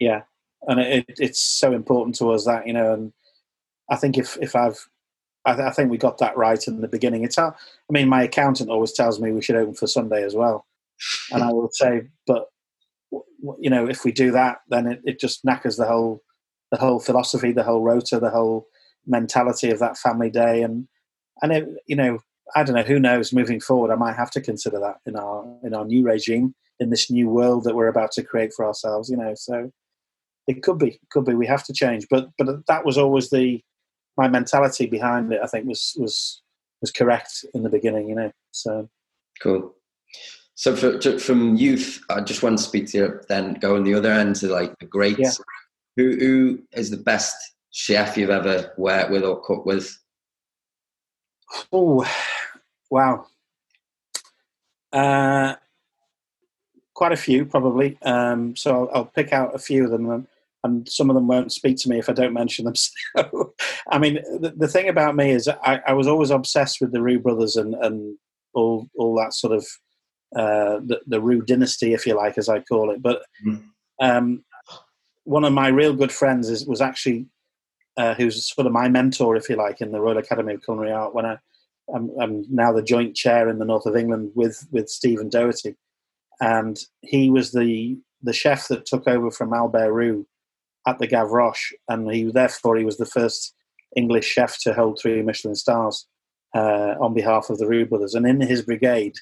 [0.00, 0.22] Yeah,
[0.66, 3.12] and it, it's so important to us that you know, and
[3.88, 4.88] I think if if I've,
[5.44, 7.24] I, th- I think we got that right in the beginning.
[7.24, 10.34] It's how I mean, my accountant always tells me we should open for Sunday as
[10.34, 10.66] well,
[11.30, 12.48] and I will say, but
[13.58, 16.22] you know, if we do that, then it, it just knackers the whole
[16.70, 18.66] the whole philosophy, the whole rota, the whole
[19.06, 20.86] mentality of that family day, and
[21.42, 22.18] and it, you know,
[22.54, 23.32] I don't know, who knows?
[23.32, 26.90] Moving forward, I might have to consider that in our in our new regime, in
[26.90, 29.08] this new world that we're about to create for ourselves.
[29.08, 29.70] You know, so
[30.46, 31.34] it could be, could be.
[31.34, 33.62] We have to change, but but that was always the
[34.16, 35.40] my mentality behind it.
[35.42, 36.42] I think was was
[36.80, 38.08] was correct in the beginning.
[38.08, 38.88] You know, so
[39.40, 39.74] Cool.
[40.58, 43.20] So for, to, from youth, I just want to speak to you.
[43.28, 45.20] Then go on the other end to like the greats.
[45.20, 45.30] Yeah.
[45.96, 47.36] Who who is the best
[47.70, 49.96] chef you've ever worked with or cooked with?
[51.72, 52.04] oh
[52.90, 53.26] wow,
[54.92, 55.54] uh,
[56.92, 57.96] quite a few probably.
[58.02, 60.10] Um, so I'll, I'll pick out a few of them.
[60.10, 60.26] And,
[60.64, 62.74] and some of them won't speak to me if I don't mention them.
[63.16, 63.54] So,
[63.88, 67.00] I mean, the, the thing about me is I, I was always obsessed with the
[67.00, 68.18] Roux brothers and, and
[68.54, 69.64] all all that sort of
[70.36, 73.02] uh, the, the Roux dynasty, if you like, as I call it.
[73.02, 73.62] But Mm.
[74.00, 74.44] um,
[75.24, 77.26] one of my real good friends is, was actually
[77.96, 80.92] uh, who's sort of my mentor, if you like, in the Royal Academy of Culinary
[80.92, 81.14] Art.
[81.14, 81.38] When I
[81.94, 85.74] I'm, I'm now the joint chair in the north of England with with Stephen Doherty,
[86.40, 90.26] and he was the the chef that took over from Albert Roux
[90.86, 93.54] at the Gavroche, and he therefore he was the first
[93.96, 96.06] English chef to hold three Michelin stars
[96.54, 98.14] uh, on behalf of the Roux brothers.
[98.14, 99.16] And in his brigade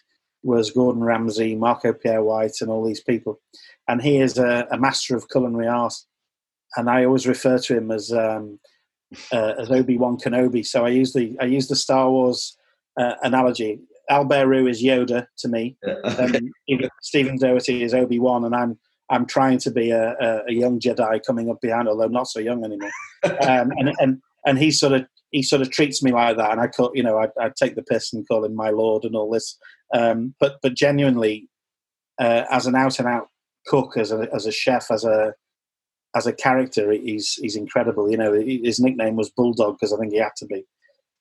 [0.47, 3.41] was Gordon Ramsay, Marco Pierre White, and all these people.
[3.89, 5.95] And he is a, a master of culinary art,
[6.77, 8.59] and I always refer to him as um,
[9.33, 10.65] uh, as Obi Wan Kenobi.
[10.65, 12.57] So I use the I use the Star Wars
[12.99, 13.81] uh, analogy.
[14.09, 15.77] Albert Roux is Yoda to me.
[16.19, 16.53] Um,
[17.03, 18.79] Stephen Doherty is Obi Wan, and I'm
[19.11, 22.41] I'm trying to be a, a, a young Jedi coming up behind, although not so
[22.41, 22.91] young anymore.
[23.25, 26.61] Um, and and and he sort of he sort of treats me like that, and
[26.61, 29.15] I call you know I I take the piss and call him my lord and
[29.15, 29.59] all this.
[29.93, 31.49] Um, but but genuinely,
[32.19, 33.29] uh, as an out and out
[33.67, 35.35] cook, as a as a chef, as a
[36.15, 38.11] as a character, he's he's incredible.
[38.11, 40.65] You know, his nickname was Bulldog because I think he had to be.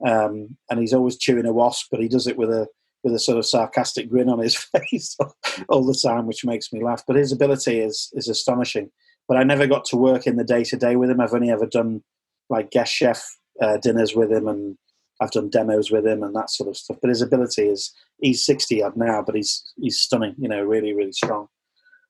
[0.05, 2.67] Um, and he's always chewing a wasp, but he does it with a
[3.03, 4.55] with a sort of sarcastic grin on his
[4.89, 5.17] face
[5.67, 7.03] all the time, which makes me laugh.
[7.05, 8.91] But his ability is is astonishing.
[9.27, 11.19] But I never got to work in the day to day with him.
[11.19, 12.01] I've only ever done
[12.49, 13.27] like guest chef
[13.61, 14.77] uh, dinners with him, and
[15.21, 16.97] I've done demos with him and that sort of stuff.
[17.01, 20.35] But his ability is he's sixty odd now, but he's he's stunning.
[20.37, 21.47] You know, really really strong.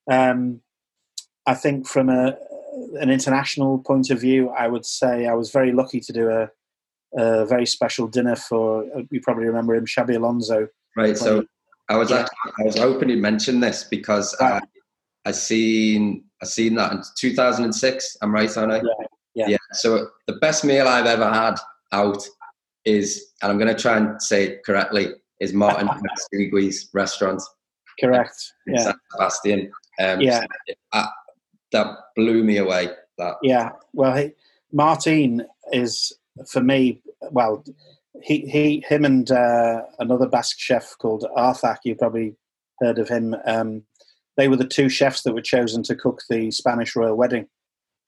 [0.09, 0.61] Um,
[1.45, 2.37] I think from a
[2.99, 6.49] an international point of view, I would say I was very lucky to do a,
[7.17, 8.85] a very special dinner for.
[9.11, 10.67] You probably remember him, Xabi Alonso.
[10.97, 11.17] Right.
[11.17, 11.45] So
[11.89, 12.21] I was Yeah.
[12.21, 14.61] actually, I was hoping you'd mention this because I,
[15.25, 18.17] I seen I seen that in 2006.
[18.21, 18.77] I'm right, aren't I?
[18.77, 19.57] Yeah, yeah.
[19.73, 21.55] So the best meal I've ever had
[21.91, 22.27] out
[22.85, 25.07] is, and I'm going to try and say it correctly,
[25.39, 25.89] is Martin
[26.33, 27.41] Sigui's restaurant
[27.99, 28.35] Correct.
[28.67, 29.71] in Yeah, San Sebastian.
[29.99, 30.45] Um, Yeah.
[30.93, 31.09] I-
[31.71, 32.89] that blew me away.
[33.17, 33.71] That yeah.
[33.91, 34.31] Well, he,
[34.71, 36.13] Martin is
[36.47, 37.01] for me.
[37.31, 37.65] Well,
[38.21, 41.79] he he him and uh, another Basque chef called Arzak.
[41.83, 42.35] You probably
[42.79, 43.35] heard of him.
[43.45, 43.83] Um,
[44.37, 47.47] they were the two chefs that were chosen to cook the Spanish royal wedding.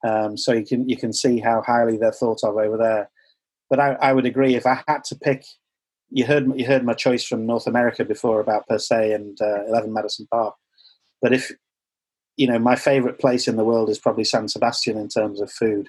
[0.06, 3.10] Um, so you can you can see how highly they're thought of over there.
[3.70, 5.44] But I, I would agree if I had to pick,
[6.10, 9.64] you heard you heard my choice from North America before about Per se and uh,
[9.66, 10.54] Eleven Madison Park.
[11.20, 11.52] But if
[12.36, 15.50] you know, my favorite place in the world is probably San Sebastian in terms of
[15.50, 15.88] food.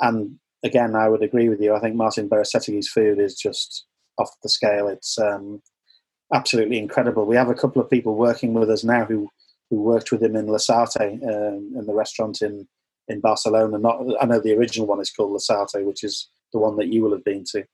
[0.00, 1.74] And again, I would agree with you.
[1.74, 3.84] I think Martin Berasategui's food is just
[4.18, 4.88] off the scale.
[4.88, 5.60] It's um,
[6.32, 7.26] absolutely incredible.
[7.26, 9.28] We have a couple of people working with us now who
[9.70, 12.68] who worked with him in Lasarte um, in the restaurant in
[13.08, 13.78] in Barcelona.
[13.78, 17.02] Not, I know the original one is called Lasarte, which is the one that you
[17.02, 17.64] will have been to.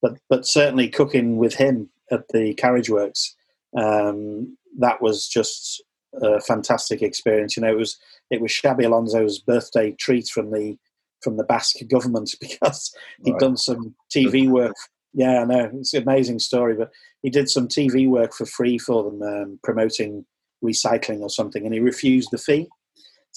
[0.00, 3.34] But but certainly cooking with him at the Carriage Works,
[3.76, 5.82] um, that was just
[6.22, 7.56] a fantastic experience.
[7.56, 7.98] You know, it was
[8.30, 10.76] it was Xabi Alonso's birthday treat from the
[11.22, 13.40] from the Basque government because he'd Right.
[13.40, 14.76] done some TV work.
[15.14, 16.90] Yeah, I know it's an amazing story, but
[17.22, 20.24] he did some TV work for free for them, um, promoting
[20.62, 22.68] recycling or something, and he refused the fee.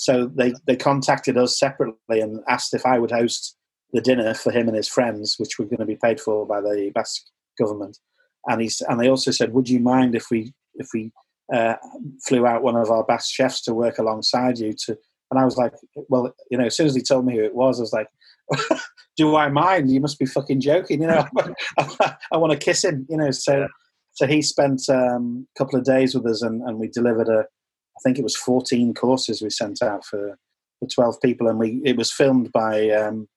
[0.02, 3.56] So they they contacted us separately and asked if I would host
[3.94, 6.60] the dinner for him and his friends, which were going to be paid for by
[6.60, 7.22] the Basque
[7.60, 8.00] government.
[8.48, 11.12] And he's and they also said, would you mind if we if we
[11.54, 11.76] uh,
[12.26, 14.98] flew out one of our Basque chefs to work alongside you to
[15.30, 15.74] and I was like,
[16.10, 18.08] well, you know, as soon as he told me who it was, I was like,
[19.18, 19.92] do I mind?
[19.92, 21.26] You must be fucking joking, you know.
[21.78, 23.30] I, want to kiss him, you know.
[23.30, 23.68] So,
[24.14, 27.46] so he spent um, a couple of days with us, and, and we delivered a,
[28.04, 30.38] think it was 14 courses we sent out for
[30.82, 33.28] for 12 people, and we it was filmed by, um,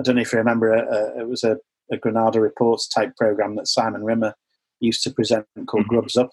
[0.00, 1.58] I don't know if you remember, uh, uh, it was a,
[1.92, 4.34] a, Granada Reports type program that Simon Rimmer
[4.80, 5.94] used to present called mm-hmm.
[5.94, 6.30] Grubs Up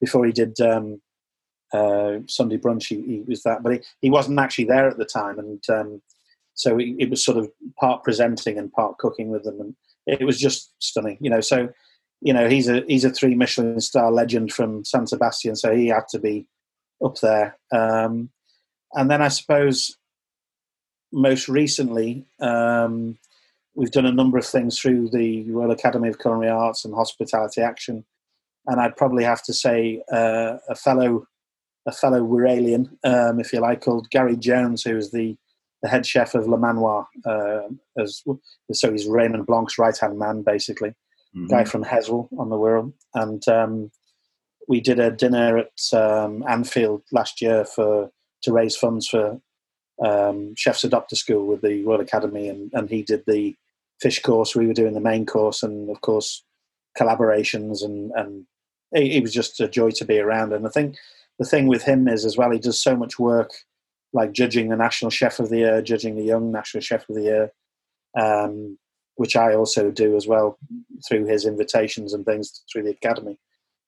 [0.00, 1.00] before he did um,
[1.72, 2.88] uh, Sunday brunch.
[2.88, 6.02] He, he, was that, but he, he wasn't actually there at the time, and um,
[6.54, 9.74] so it, it, was sort of part presenting and part cooking with them, and
[10.06, 11.18] it was just stunning.
[11.20, 11.68] You know, so
[12.20, 15.88] you know he's a he's a three Michelin star legend from San Sebastian, so he
[15.88, 16.46] had to be
[17.04, 17.58] up there.
[17.72, 18.30] Um,
[18.92, 19.96] and then I suppose
[21.12, 23.18] most recently um,
[23.74, 27.60] we've done a number of things through the Royal Academy of Culinary Arts and Hospitality
[27.60, 28.04] Action,
[28.66, 31.26] and I'd probably have to say uh, a fellow
[31.86, 35.36] a fellow Wirralian, um, if you like, called Gary Jones, who is the,
[35.82, 37.06] the head chef of Le Manoir.
[37.26, 38.22] Uh, as,
[38.72, 40.90] so he's Raymond Blanc's right hand man, basically,
[41.36, 41.46] mm-hmm.
[41.46, 42.92] guy from Heswall on the Wirral.
[43.14, 43.90] And um,
[44.68, 48.10] we did a dinner at um, Anfield last year for
[48.42, 49.40] to raise funds for
[50.04, 53.54] um, Chefs Adopt a School with the Royal Academy, and, and he did the
[54.00, 54.54] fish course.
[54.54, 56.44] We were doing the main course, and of course,
[56.98, 58.46] collaborations, and and
[58.92, 60.52] it, it was just a joy to be around.
[60.52, 60.96] And I think
[61.38, 63.50] the thing with him is as well, he does so much work,
[64.12, 67.22] like judging the National Chef of the Year, judging the Young National Chef of the
[67.22, 67.52] Year,
[68.18, 68.78] um,
[69.16, 70.58] which I also do as well
[71.08, 73.38] through his invitations and things through the academy.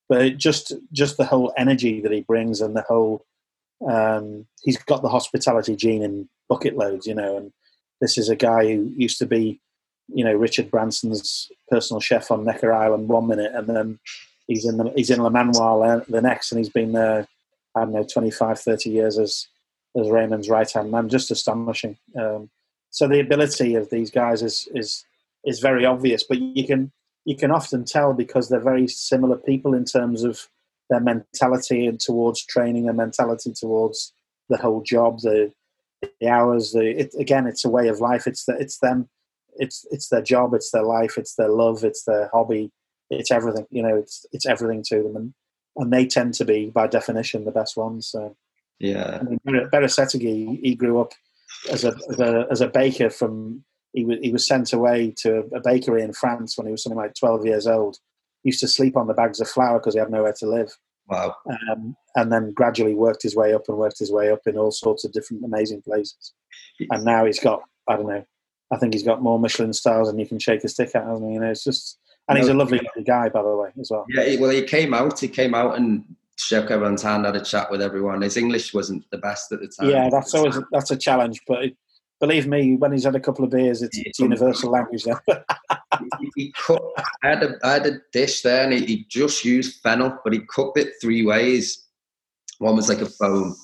[0.08, 3.24] But just just the whole energy that he brings and the whole
[3.86, 7.36] um, he's got the hospitality gene in bucket loads, you know.
[7.36, 7.52] And
[8.00, 9.60] this is a guy who used to be,
[10.08, 13.98] you know, Richard Branson's personal chef on Necker Island one minute, and then
[14.46, 17.26] he's in the, he's in Le Manoir the next, and he's been there
[17.76, 19.46] I don't know, 25, 30 years as,
[19.96, 21.10] as Raymond's right hand man.
[21.10, 21.98] Just astonishing.
[22.18, 22.50] Um,
[22.90, 25.04] so the ability of these guys is, is,
[25.44, 26.90] is very obvious, but you can,
[27.26, 30.48] you can often tell because they're very similar people in terms of
[30.88, 34.14] their mentality and towards training, their mentality towards
[34.48, 35.52] the whole job, the,
[36.20, 36.70] the hours.
[36.70, 38.28] The it, again, it's a way of life.
[38.28, 39.08] It's the, it's them.
[39.56, 40.54] It's it's their job.
[40.54, 41.18] It's their life.
[41.18, 41.82] It's their love.
[41.82, 42.70] It's their hobby.
[43.10, 43.66] It's everything.
[43.70, 45.16] You know, it's it's everything to them.
[45.16, 45.34] And
[45.74, 48.06] and they tend to be, by definition, the best ones.
[48.06, 48.36] So,
[48.78, 51.12] yeah, I mean, Berasategui, he grew up
[51.70, 53.64] as a, as a, as a baker from.
[53.96, 56.98] He was he was sent away to a bakery in France when he was something
[56.98, 57.98] like twelve years old.
[58.42, 60.70] He used to sleep on the bags of flour because he had nowhere to live.
[61.08, 61.34] Wow.
[61.50, 64.70] Um, and then gradually worked his way up and worked his way up in all
[64.70, 66.32] sorts of different amazing places.
[66.90, 68.24] And now he's got, I don't know,
[68.72, 71.26] I think he's got more Michelin stars than you can shake a stick at, hasn't
[71.28, 71.34] he?
[71.34, 74.04] You know, it's just and he's a lovely, lovely guy, by the way, as well.
[74.08, 75.20] Yeah, he, well, he came out.
[75.20, 76.04] He came out and
[76.36, 78.22] Chef Van had a chat with everyone.
[78.22, 79.90] His English wasn't the best at the time.
[79.90, 81.40] Yeah, that's always that's a challenge.
[81.46, 81.76] But it,
[82.20, 85.22] believe me, when he's had a couple of beers, it's, it's universal language there.
[86.20, 87.00] he, he cooked.
[87.22, 90.32] I had, a, I had a dish there, and he, he, just used fennel, but
[90.32, 91.86] he cooked it three ways.
[92.58, 93.56] One was like a foam.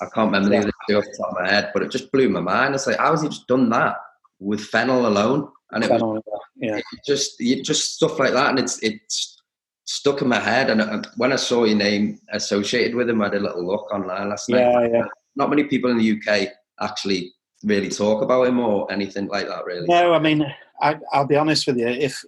[0.00, 0.60] I can't remember yeah.
[0.60, 2.74] the other two off the top of my head, but it just blew my mind.
[2.74, 3.96] It's like, how has he just done that
[4.38, 5.50] with fennel alone?
[5.72, 6.22] and it was
[6.56, 6.76] yeah.
[6.76, 9.42] it just just stuff like that, and it's it's
[9.84, 10.70] stuck in my head.
[10.70, 14.30] And when I saw your name associated with him, I had a little look online
[14.30, 14.60] last night.
[14.60, 15.04] Yeah, yeah.
[15.36, 16.48] Not many people in the UK
[16.80, 17.32] actually
[17.64, 19.64] really talk about him or anything like that.
[19.64, 19.86] Really.
[19.86, 20.46] No, I mean,
[20.80, 21.88] I, I'll be honest with you.
[21.88, 22.24] If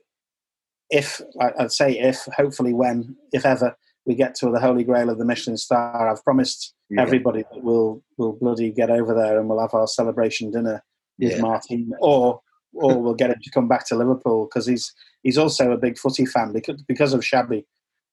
[0.90, 5.18] if I'd say if, hopefully when, if ever we get to the holy grail of
[5.18, 7.02] the Michelin star, I've promised yeah.
[7.02, 10.82] everybody that we'll we'll bloody get over there and we'll have our celebration dinner
[11.18, 11.40] with yeah.
[11.40, 12.40] Martin, or
[12.72, 15.98] or we'll get him to come back to Liverpool because he's he's also a big
[15.98, 17.64] footy fan because because of Xabi,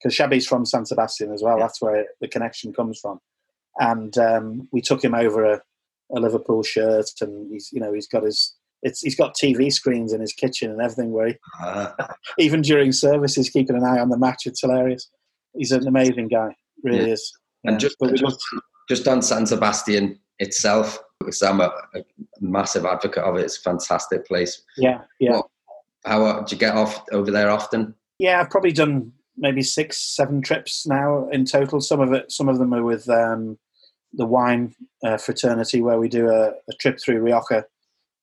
[0.02, 1.58] because Xabi's from San Sebastian as well.
[1.58, 1.64] Yeah.
[1.64, 3.20] That's where the connection comes from.
[3.80, 5.62] And um, we took him over a,
[6.16, 10.14] a, Liverpool shirt, and he's you know he's got his it's he's got TV screens
[10.14, 11.12] in his kitchen and everything.
[11.12, 11.92] Where he, uh.
[12.40, 14.46] even during service, he's keeping an eye on the match.
[14.46, 15.10] It's hilarious.
[15.56, 17.14] He's an amazing guy, really yeah.
[17.14, 17.34] is.
[17.64, 17.90] And yeah.
[17.90, 18.46] just, just,
[18.88, 22.04] just on San Sebastian itself, because I'm a, a,
[22.40, 23.46] massive advocate of it.
[23.46, 24.62] It's a fantastic place.
[24.78, 25.32] Yeah, yeah.
[25.32, 25.48] What,
[26.06, 27.96] how uh, do you get off over there often?
[28.20, 31.82] Yeah, I've probably done maybe six, seven trips now in total.
[31.82, 33.58] Some of it, some of them are with um,
[34.18, 37.66] the wine uh, fraternity, where we do a, a trip through Rioja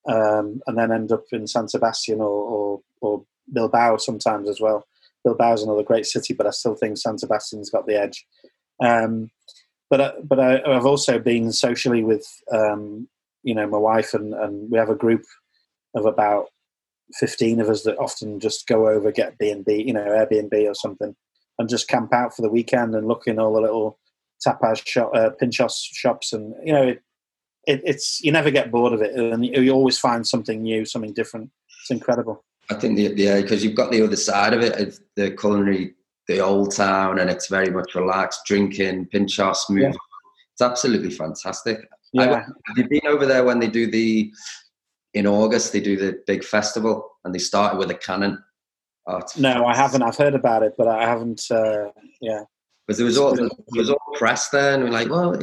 [0.07, 4.86] um, and then end up in San Sebastian or, or, or Bilbao sometimes as well.
[5.26, 8.26] Bilbao's another great city, but I still think San Sebastian's got the edge.
[8.82, 9.30] Um,
[9.88, 13.09] but uh, but I, I've also been socially with um,
[13.45, 15.24] you know my wife and and we have a group
[15.95, 16.49] of about
[17.20, 21.14] 15 of us that often just go over get b&b you know airbnb or something
[21.59, 23.99] and just camp out for the weekend and look in all the little
[24.47, 27.03] tapas shop uh, pinchos shops and you know it,
[27.66, 30.84] it, it's you never get bored of it and you, you, always find something new
[30.84, 34.61] something different it's incredible i think the, yeah because you've got the other side of
[34.61, 35.95] it it's the culinary
[36.28, 39.92] the old town and it's very much relaxed drinking pinchos move yeah.
[40.53, 42.45] it's absolutely fantastic yeah.
[42.66, 44.32] have you been over there when they do the
[45.14, 48.42] in August they do the big festival and they started with a cannon.
[49.07, 50.03] Oh, no, I haven't.
[50.03, 51.42] I've heard about it, but I haven't.
[51.51, 51.90] Uh,
[52.20, 52.45] yeah,
[52.87, 53.37] because there was all
[53.72, 54.80] was all press then.
[54.80, 55.41] and we're like, well,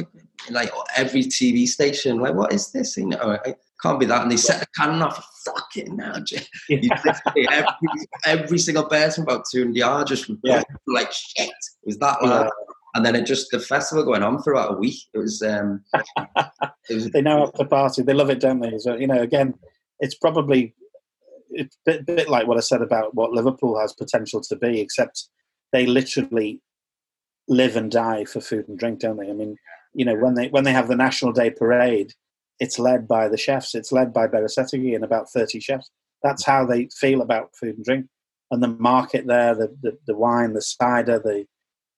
[0.50, 2.96] like every TV station, like, what is this?
[2.96, 4.22] You know, it can't be that.
[4.22, 5.24] And they set the cannon off.
[5.44, 6.22] Fuck it now,
[6.68, 7.02] yeah.
[7.50, 10.62] every, every single person about two hundred yards just yeah.
[10.86, 11.48] like shit.
[11.48, 12.44] It was that loud.
[12.44, 14.98] Yeah and then it just the festival going on for about a week.
[15.14, 15.42] It was.
[15.42, 15.82] Um,
[16.88, 18.02] it was they know how to party.
[18.02, 18.78] They love it, don't they?
[18.78, 19.54] So you know, again,
[20.00, 20.74] it's probably
[21.50, 24.80] it's a bit, bit like what I said about what Liverpool has potential to be,
[24.80, 25.28] except
[25.72, 26.60] they literally
[27.48, 29.28] live and die for food and drink, don't they?
[29.28, 29.56] I mean,
[29.94, 32.12] you know, when they when they have the National Day parade,
[32.58, 33.74] it's led by the chefs.
[33.74, 35.90] It's led by Berasategui and about thirty chefs.
[36.22, 38.06] That's how they feel about food and drink.
[38.50, 41.46] And the market there, the, the, the wine, the cider, the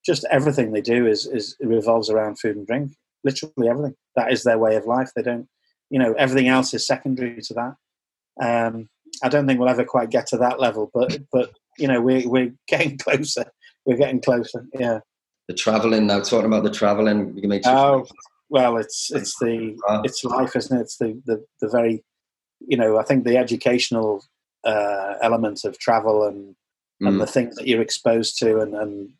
[0.04, 2.92] just everything they do is is revolves around food and drink.
[3.22, 3.94] Literally everything.
[4.16, 5.10] That is their way of life.
[5.14, 5.48] They don't,
[5.90, 7.74] you know, everything else is secondary to that.
[8.42, 8.88] Um,
[9.22, 12.28] I don't think we'll ever quite get to that level, but but you know, we're
[12.28, 13.46] we're getting closer.
[13.84, 14.66] We're getting closer.
[14.78, 15.00] Yeah.
[15.48, 16.20] The traveling now.
[16.20, 17.66] Talking about the traveling, you make.
[17.66, 18.06] Oh
[18.48, 20.80] well, it's it's the it's life, isn't it?
[20.80, 22.02] It's the the the very,
[22.60, 24.24] you know, I think the educational
[24.64, 26.54] uh, element of travel and
[27.00, 27.18] and mm.
[27.18, 29.10] the things that you're exposed to and, and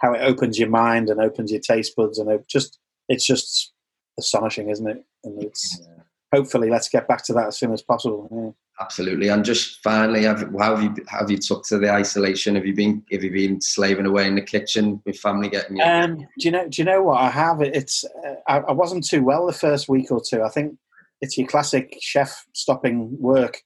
[0.00, 2.78] how it opens your mind and opens your taste buds, and it just
[3.08, 3.72] it's just
[4.18, 5.04] astonishing, isn't it?
[5.24, 6.02] And it's yeah.
[6.32, 8.54] hopefully let's get back to that as soon as possible.
[8.80, 12.56] Absolutely, and just finally, have, how have you have you took to the isolation?
[12.56, 15.76] Have you been have you been slaving away in the kitchen with family getting?
[15.76, 15.84] You?
[15.84, 16.68] Um, do you know?
[16.68, 17.60] Do you know what I have?
[17.60, 20.42] It's uh, I, I wasn't too well the first week or two.
[20.42, 20.76] I think
[21.20, 23.62] it's your classic chef stopping work.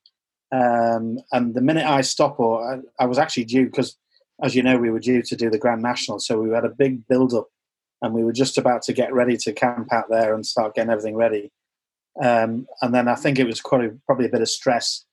[0.53, 3.97] Um, and the minute I stop, or I, I was actually due because
[4.43, 6.71] as you know, we were due to do the Grand National, so we had a
[6.71, 7.49] big build up,
[8.03, 10.91] and we were just about to get ready to camp out there and start getting
[10.91, 11.51] everything ready.
[12.23, 15.05] Um, and then I think it was quite probably a bit of stress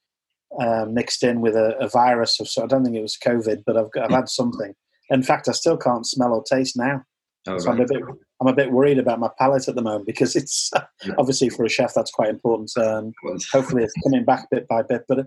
[0.60, 3.62] uh, mixed in with a, a, virus of so I don't think it was COVID,
[3.66, 4.74] but I've, I've had something.
[5.10, 7.02] In fact, I still can't smell or taste now.
[7.46, 7.74] Oh, so right.
[7.74, 8.02] I'm a bit
[8.40, 10.70] I'm a bit worried about my palate at the moment because it's
[11.18, 12.70] obviously for a chef that's quite important.
[12.76, 13.12] Um,
[13.52, 15.26] hopefully, it's coming back bit by bit, but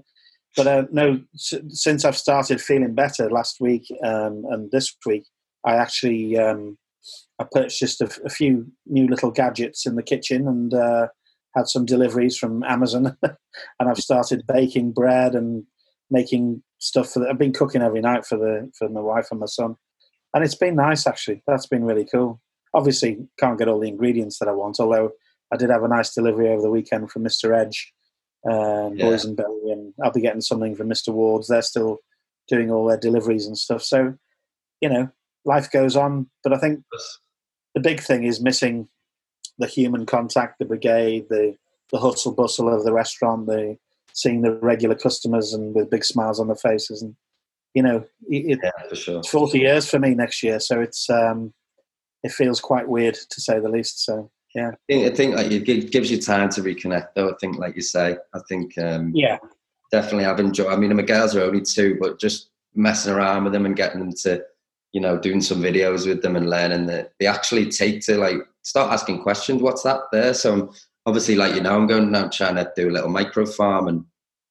[0.56, 5.26] but uh, no, s- since I've started feeling better last week um, and this week,
[5.66, 6.78] I actually um,
[7.40, 11.08] I purchased a, a, few new little gadgets in the kitchen and uh,
[11.56, 15.64] had some deliveries from Amazon, and I've started baking bread and
[16.10, 17.20] making stuff for.
[17.20, 19.76] The, I've been cooking every night for the for my wife and my son,
[20.34, 21.44] and it's been nice actually.
[21.48, 22.42] That's been really cool.
[22.74, 25.12] Obviously, can't get all the ingredients that I want, although
[25.52, 27.58] I did have a nice delivery over the weekend from Mr.
[27.58, 27.94] Edge
[28.50, 29.18] um, yeah.
[29.36, 31.14] Belly, and I'll be getting something from Mr.
[31.14, 31.48] Ward's.
[31.48, 31.98] They're still
[32.48, 33.84] doing all their deliveries and stuff.
[33.84, 34.16] So,
[34.82, 35.10] you know,
[35.46, 36.30] life goes on.
[36.44, 36.84] But I think
[37.74, 38.88] the big thing is missing
[39.60, 41.56] the human contact, the brigade, the
[41.92, 43.78] the hustle bustle of the restaurant, the
[44.14, 47.16] seeing the regular customers and with big smiles on their faces, and
[47.74, 49.20] you know, it, yeah, sure.
[49.20, 51.54] it's forty years for me next year, so it's um,
[52.24, 54.04] it feels quite weird to say the least.
[54.04, 54.72] So yeah.
[54.72, 57.30] I think, I think like it gives you time to reconnect, though.
[57.30, 59.38] I think, like you say, I think um, yeah,
[59.92, 60.74] definitely I've enjoyed.
[60.74, 64.00] I mean, my girls are only two, but just messing around with them and getting
[64.00, 64.44] them to,
[64.92, 68.38] you know, doing some videos with them and learning that they actually take to like
[68.64, 69.62] start asking questions.
[69.62, 70.34] What's that there?
[70.34, 70.70] So I'm,
[71.06, 74.06] obviously, like you know, I'm going now trying to do a little micro farm and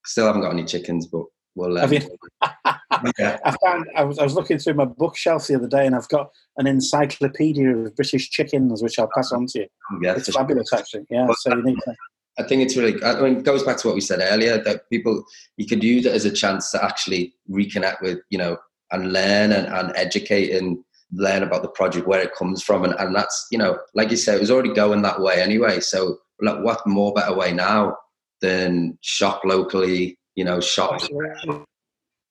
[0.04, 1.78] still haven't got any chickens, but we'll.
[1.78, 2.18] Um, Have you?
[3.18, 3.38] yeah.
[3.44, 6.08] I found I was, I was looking through my bookshelf the other day, and I've
[6.08, 9.66] got an encyclopedia of British chickens, which I'll pass on to you.
[10.02, 11.04] Yeah, it's fabulous, actually.
[11.10, 11.94] Yeah, well, so you need to.
[12.38, 13.02] I think it's really.
[13.02, 15.24] I mean, it goes back to what we said earlier that people
[15.56, 18.56] you could use it as a chance to actually reconnect with, you know,
[18.92, 20.78] and learn and, and educate and
[21.12, 24.16] learn about the project where it comes from, and, and that's you know, like you
[24.16, 25.80] said, it was already going that way anyway.
[25.80, 27.96] So, like, what more better way now
[28.40, 30.18] than shop locally?
[30.34, 31.00] You know, shop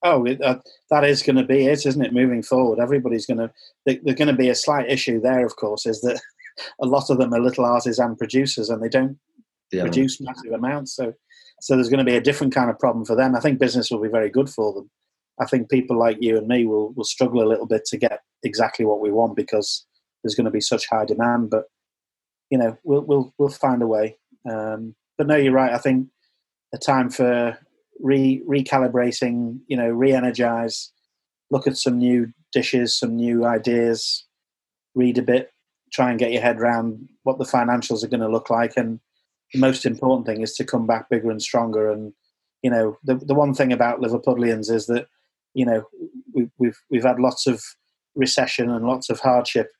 [0.04, 0.58] Oh, it, uh,
[0.90, 2.12] that is going to be it, isn't it?
[2.12, 3.50] Moving forward, everybody's going to.
[3.84, 6.20] There's going to be a slight issue there, of course, is that
[6.82, 9.18] a lot of them are little artisan producers and they don't
[9.72, 9.82] yeah.
[9.82, 10.94] produce massive amounts.
[10.94, 11.14] So,
[11.60, 13.34] so there's going to be a different kind of problem for them.
[13.34, 14.90] I think business will be very good for them.
[15.40, 18.20] I think people like you and me will will struggle a little bit to get
[18.42, 19.86] exactly what we want because
[20.22, 21.50] there's going to be such high demand.
[21.50, 21.64] But
[22.50, 24.18] you know, we'll we'll we'll find a way.
[24.50, 25.72] Um, but no, you're right.
[25.72, 26.08] I think
[26.74, 27.58] a time for
[28.00, 30.92] re recalibrating, you know, re-energize,
[31.50, 34.26] look at some new dishes, some new ideas,
[34.94, 35.50] read a bit,
[35.92, 39.00] try and get your head around what the financials are going to look like, and
[39.52, 41.90] the most important thing is to come back bigger and stronger.
[41.90, 42.12] And
[42.62, 45.06] you know, the the one thing about Liverpudlians is that
[45.58, 45.82] you know
[46.32, 47.60] we, we've we've had lots of
[48.14, 49.70] recession and lots of hardship,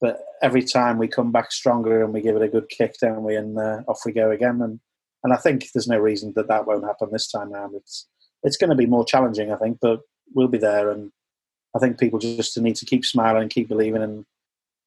[0.00, 3.22] but every time we come back stronger and we give it a good kick, don't
[3.22, 3.36] we?
[3.36, 4.62] And uh, off we go again.
[4.62, 4.80] And
[5.22, 7.74] and I think there's no reason that that won't happen this time around.
[7.74, 8.06] It's
[8.42, 10.00] it's going to be more challenging, I think, but
[10.34, 10.90] we'll be there.
[10.90, 11.12] And
[11.74, 14.24] I think people just need to keep smiling and keep believing and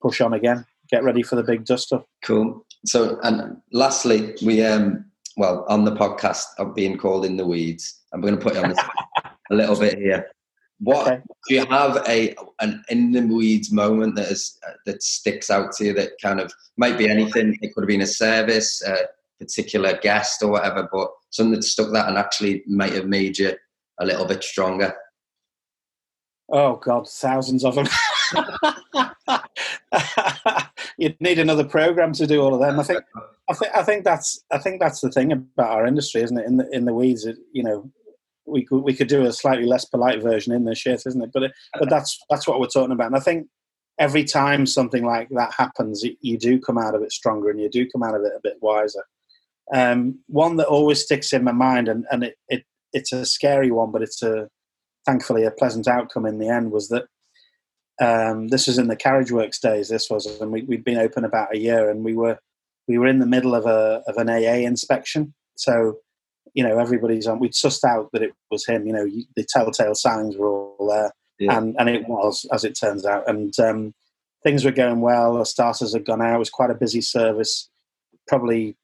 [0.02, 0.66] push on again.
[0.90, 2.08] Get ready for the big dust up.
[2.24, 2.66] Cool.
[2.86, 5.06] So, and lastly, we um
[5.38, 8.00] well on the podcast of being called in the weeds.
[8.14, 8.80] I'm going to put you on this
[9.52, 10.28] a little bit here.
[10.82, 11.22] What okay.
[11.48, 15.74] do you have a an in the weeds moment that is uh, that sticks out
[15.74, 17.58] to you that kind of might be anything?
[17.62, 18.96] It could have been a service, a
[19.40, 23.54] particular guest, or whatever, but something that stuck that and actually might have made you
[24.00, 24.96] a little bit stronger.
[26.52, 27.88] Oh God, thousands of them.
[30.98, 32.80] You'd need another program to do all of them.
[32.80, 33.02] I think,
[33.50, 36.46] I think, I think that's, I think that's the thing about our industry, isn't it?
[36.46, 37.90] In the in the weeds, it, you know,
[38.50, 41.32] we could we could do a slightly less polite version in the shit, isn't it?
[41.34, 43.08] But it, but that's that's what we're talking about.
[43.08, 43.48] And I think
[44.00, 47.70] every time something like that happens, you do come out of it stronger and you
[47.70, 49.06] do come out of it a bit wiser.
[49.74, 53.72] Um, one that always sticks in my mind, and and it, it it's a scary
[53.72, 54.48] one, but it's a
[55.06, 56.72] thankfully a pleasant outcome in the end.
[56.72, 57.06] Was that
[58.02, 59.90] um, this was in the Carriage Works days.
[59.90, 62.40] This was, and we, we'd been open about a year, and we were
[62.88, 65.34] we were in the middle of a of an AA inspection.
[65.56, 65.98] So
[66.54, 67.40] you know, everybody's on.
[67.40, 68.86] We'd sussed out that it was him.
[68.86, 71.58] You know, the telltale signs were all there, yeah.
[71.58, 73.28] and and it was as it turns out.
[73.30, 73.94] And um,
[74.44, 75.38] things were going well.
[75.38, 76.36] The starters had gone out.
[76.36, 77.70] It was quite a busy service,
[78.28, 78.76] probably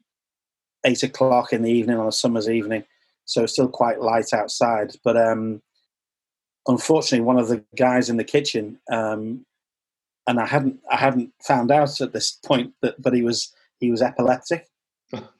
[0.86, 2.84] eight o'clock in the evening on a summer's evening,
[3.26, 4.95] so still quite light outside.
[5.03, 5.61] But um,
[6.68, 9.45] unfortunately, one of the guys in the kitchen, um,
[10.28, 13.91] and I hadn't I hadn't found out at this point that, but he was he
[13.91, 14.68] was epileptic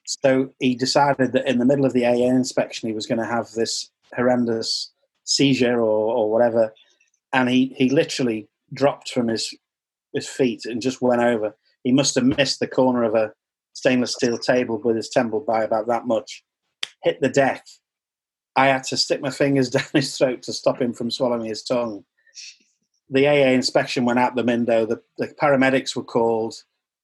[0.06, 3.26] so he decided that in the middle of the AA inspection, he was going to
[3.26, 4.92] have this horrendous
[5.24, 6.74] seizure or, or whatever,
[7.34, 9.54] and he, he literally dropped from his
[10.16, 11.56] his feet and just went over.
[11.84, 13.34] He must have missed the corner of a
[13.74, 16.44] stainless steel table with his temple by about that much.
[17.04, 17.66] Hit the deck.
[18.56, 21.62] I had to stick my fingers down his throat to stop him from swallowing his
[21.62, 22.06] tongue.
[23.10, 24.86] The AA inspection went out the window.
[24.86, 26.56] The, the paramedics were called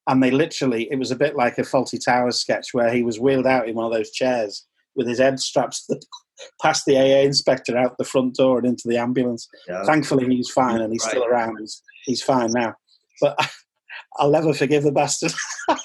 [0.07, 3.19] and they literally it was a bit like a Fawlty Towers sketch where he was
[3.19, 6.01] wheeled out in one of those chairs with his head strapped the,
[6.61, 9.47] past the AA inspector out the front door and into the ambulance.
[9.67, 9.83] Yeah.
[9.83, 11.11] Thankfully, he's fine and he's right.
[11.11, 11.57] still around.
[11.59, 12.73] He's, he's fine now.
[13.19, 13.37] But
[14.17, 15.31] I'll never forgive the bastard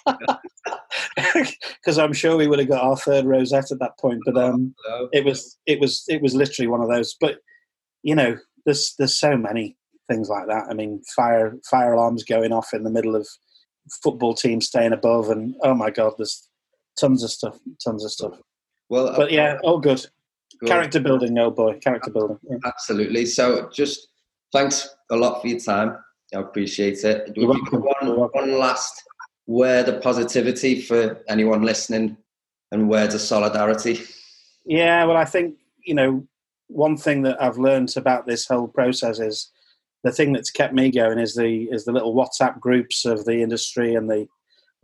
[1.17, 4.23] because I'm sure we would have got our third rosette at that point.
[4.25, 4.75] But um,
[5.13, 7.15] it was it was it was literally one of those.
[7.21, 7.37] But
[8.03, 9.77] you know, there's there's so many
[10.11, 10.65] things like that.
[10.69, 13.29] I mean, fire fire alarms going off in the middle of
[14.03, 16.49] football team staying above, and oh my god, there's
[16.99, 18.41] tons of stuff, tons of stuff.
[18.89, 20.07] Well, but yeah, uh, all good.
[20.61, 20.69] good.
[20.69, 22.39] Character building, oh boy, character building.
[22.49, 22.59] Yeah.
[22.65, 23.27] Absolutely.
[23.27, 24.09] So, just
[24.53, 25.99] thanks a lot for your time.
[26.35, 27.33] I appreciate it.
[27.37, 27.83] You're welcome.
[27.83, 29.03] One, one last
[29.47, 32.17] word of positivity for anyone listening,
[32.73, 34.01] and words of solidarity.
[34.65, 36.27] Yeah, well, I think you know
[36.69, 39.51] one thing that I've learned about this whole process is
[40.07, 43.43] the thing that's kept me going is the is the little WhatsApp groups of the
[43.43, 44.29] industry and the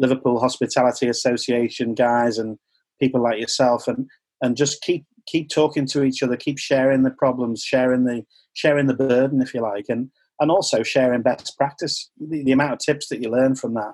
[0.00, 2.58] Liverpool Hospitality Association guys and
[3.00, 4.08] people like yourself and
[4.42, 8.86] and just keep keep talking to each other, keep sharing the problems, sharing the sharing
[8.86, 10.10] the burden, if you like, and
[10.40, 12.10] and also sharing best practice.
[12.18, 13.92] The, the amount of tips that you learn from that,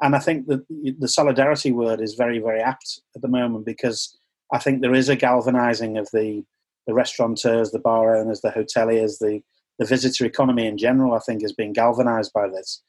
[0.00, 0.64] and I think that
[0.98, 4.16] the solidarity word is very very apt at the moment because
[4.50, 6.42] I think there is a galvanizing of the
[6.86, 9.42] the restaurateurs, the bar owners, the hoteliers, the
[9.80, 12.82] the visitor economy in general, I think, has been galvanized by this.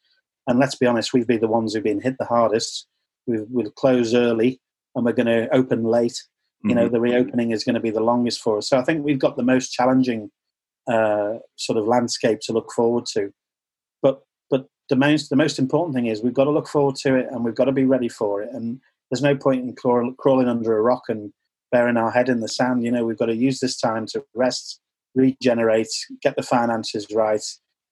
[0.46, 2.86] And let's be honest, we've been the ones who've been hit the hardest.
[3.26, 4.60] We've, we'll close early
[4.94, 6.12] and we're going to open late.
[6.12, 6.70] Mm-hmm.
[6.70, 6.94] You know, mm-hmm.
[6.94, 8.68] the reopening is going to be the longest for us.
[8.68, 10.32] So I think we've got the most challenging
[10.92, 13.32] uh, sort of landscape to look forward to.
[14.02, 14.20] But
[14.50, 17.28] but the most the most important thing is we've got to look forward to it
[17.32, 18.50] and we've got to be ready for it.
[18.52, 21.32] And there's no point in crawling under a rock and
[21.72, 22.84] burying our head in the sand.
[22.84, 24.82] You know, we've got to use this time to rest
[25.16, 25.90] regenerate,
[26.22, 27.44] get the finances right,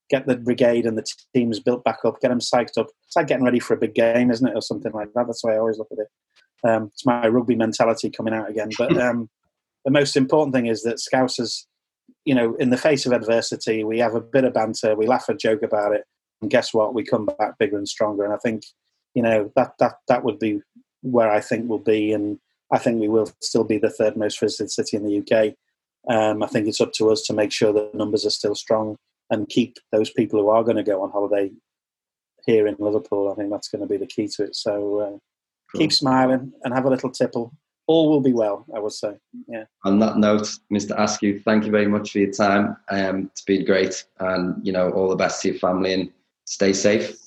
[0.09, 1.05] get the brigade and the
[1.35, 2.87] teams built back up, get them psyched up.
[3.05, 5.27] It's like getting ready for a big game, isn't it, or something like that?
[5.27, 6.07] That's the way I always look at it.
[6.67, 8.69] Um, it's my rugby mentality coming out again.
[8.77, 9.29] But um,
[9.85, 11.65] the most important thing is that Scousers,
[12.25, 15.29] you know, in the face of adversity, we have a bit of banter, we laugh
[15.29, 16.03] and joke about it,
[16.41, 16.93] and guess what?
[16.93, 18.23] We come back bigger and stronger.
[18.23, 18.63] And I think
[19.15, 20.61] you know that that that would be
[21.01, 22.39] where I think we'll be, and
[22.71, 25.55] I think we will still be the third most visited city in the UK.
[26.07, 28.95] Um, I think it's up to us to make sure the numbers are still strong
[29.29, 31.51] and keep those people who are going to go on holiday
[32.45, 33.31] here in Liverpool.
[33.31, 34.55] I think that's going to be the key to it.
[34.55, 35.09] So uh,
[35.71, 35.79] cool.
[35.79, 37.53] keep smiling and have a little tipple.
[37.87, 39.13] All will be well, I would say.
[39.47, 39.63] Yeah.
[39.83, 40.99] On that note, Mr.
[40.99, 42.77] Askew, thank you very much for your time.
[42.89, 46.11] Um, it's been great, and you know all the best to your family and
[46.45, 47.17] stay safe.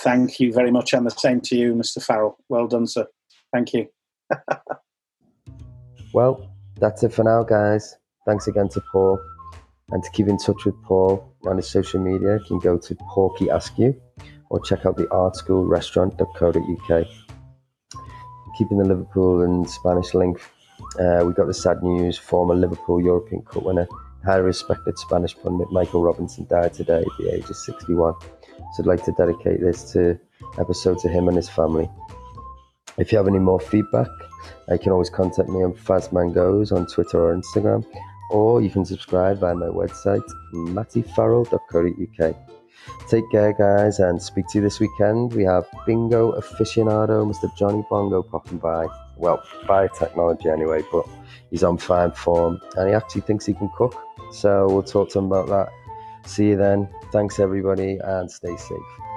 [0.00, 2.04] Thank you very much, and the same to you, Mr.
[2.04, 2.36] Farrell.
[2.48, 3.06] Well done, sir.
[3.52, 3.86] Thank you.
[6.12, 6.50] well,
[6.80, 7.96] that's it for now, guys.
[8.30, 9.18] Thanks again to Paul.
[9.90, 12.94] And to keep in touch with Paul on his social media, you can go to
[13.08, 14.00] Porky Askew
[14.50, 17.06] or check out the artschoolrestaurant.co.uk.
[18.56, 20.40] Keeping the Liverpool and Spanish link,
[21.00, 23.88] uh, we got the sad news former Liverpool European Cup winner,
[24.24, 28.14] highly respected Spanish pundit Michael Robinson died today at the age of 61.
[28.20, 28.28] So
[28.78, 30.16] I'd like to dedicate this to
[30.56, 31.90] episode to him and his family.
[32.96, 34.06] If you have any more feedback,
[34.70, 37.84] you can always contact me on Fazmangos on Twitter or Instagram,
[38.30, 42.36] or you can subscribe via my website, mattyfarrell.co.uk.
[43.08, 45.34] Take care, guys, and speak to you this weekend.
[45.34, 47.54] We have Bingo aficionado, Mr.
[47.56, 48.86] Johnny Bongo, popping by.
[49.16, 51.06] Well, by technology anyway, but
[51.50, 53.94] he's on fine form and he actually thinks he can cook.
[54.32, 55.68] So we'll talk to him about that.
[56.28, 56.88] See you then.
[57.12, 59.09] Thanks, everybody, and stay safe.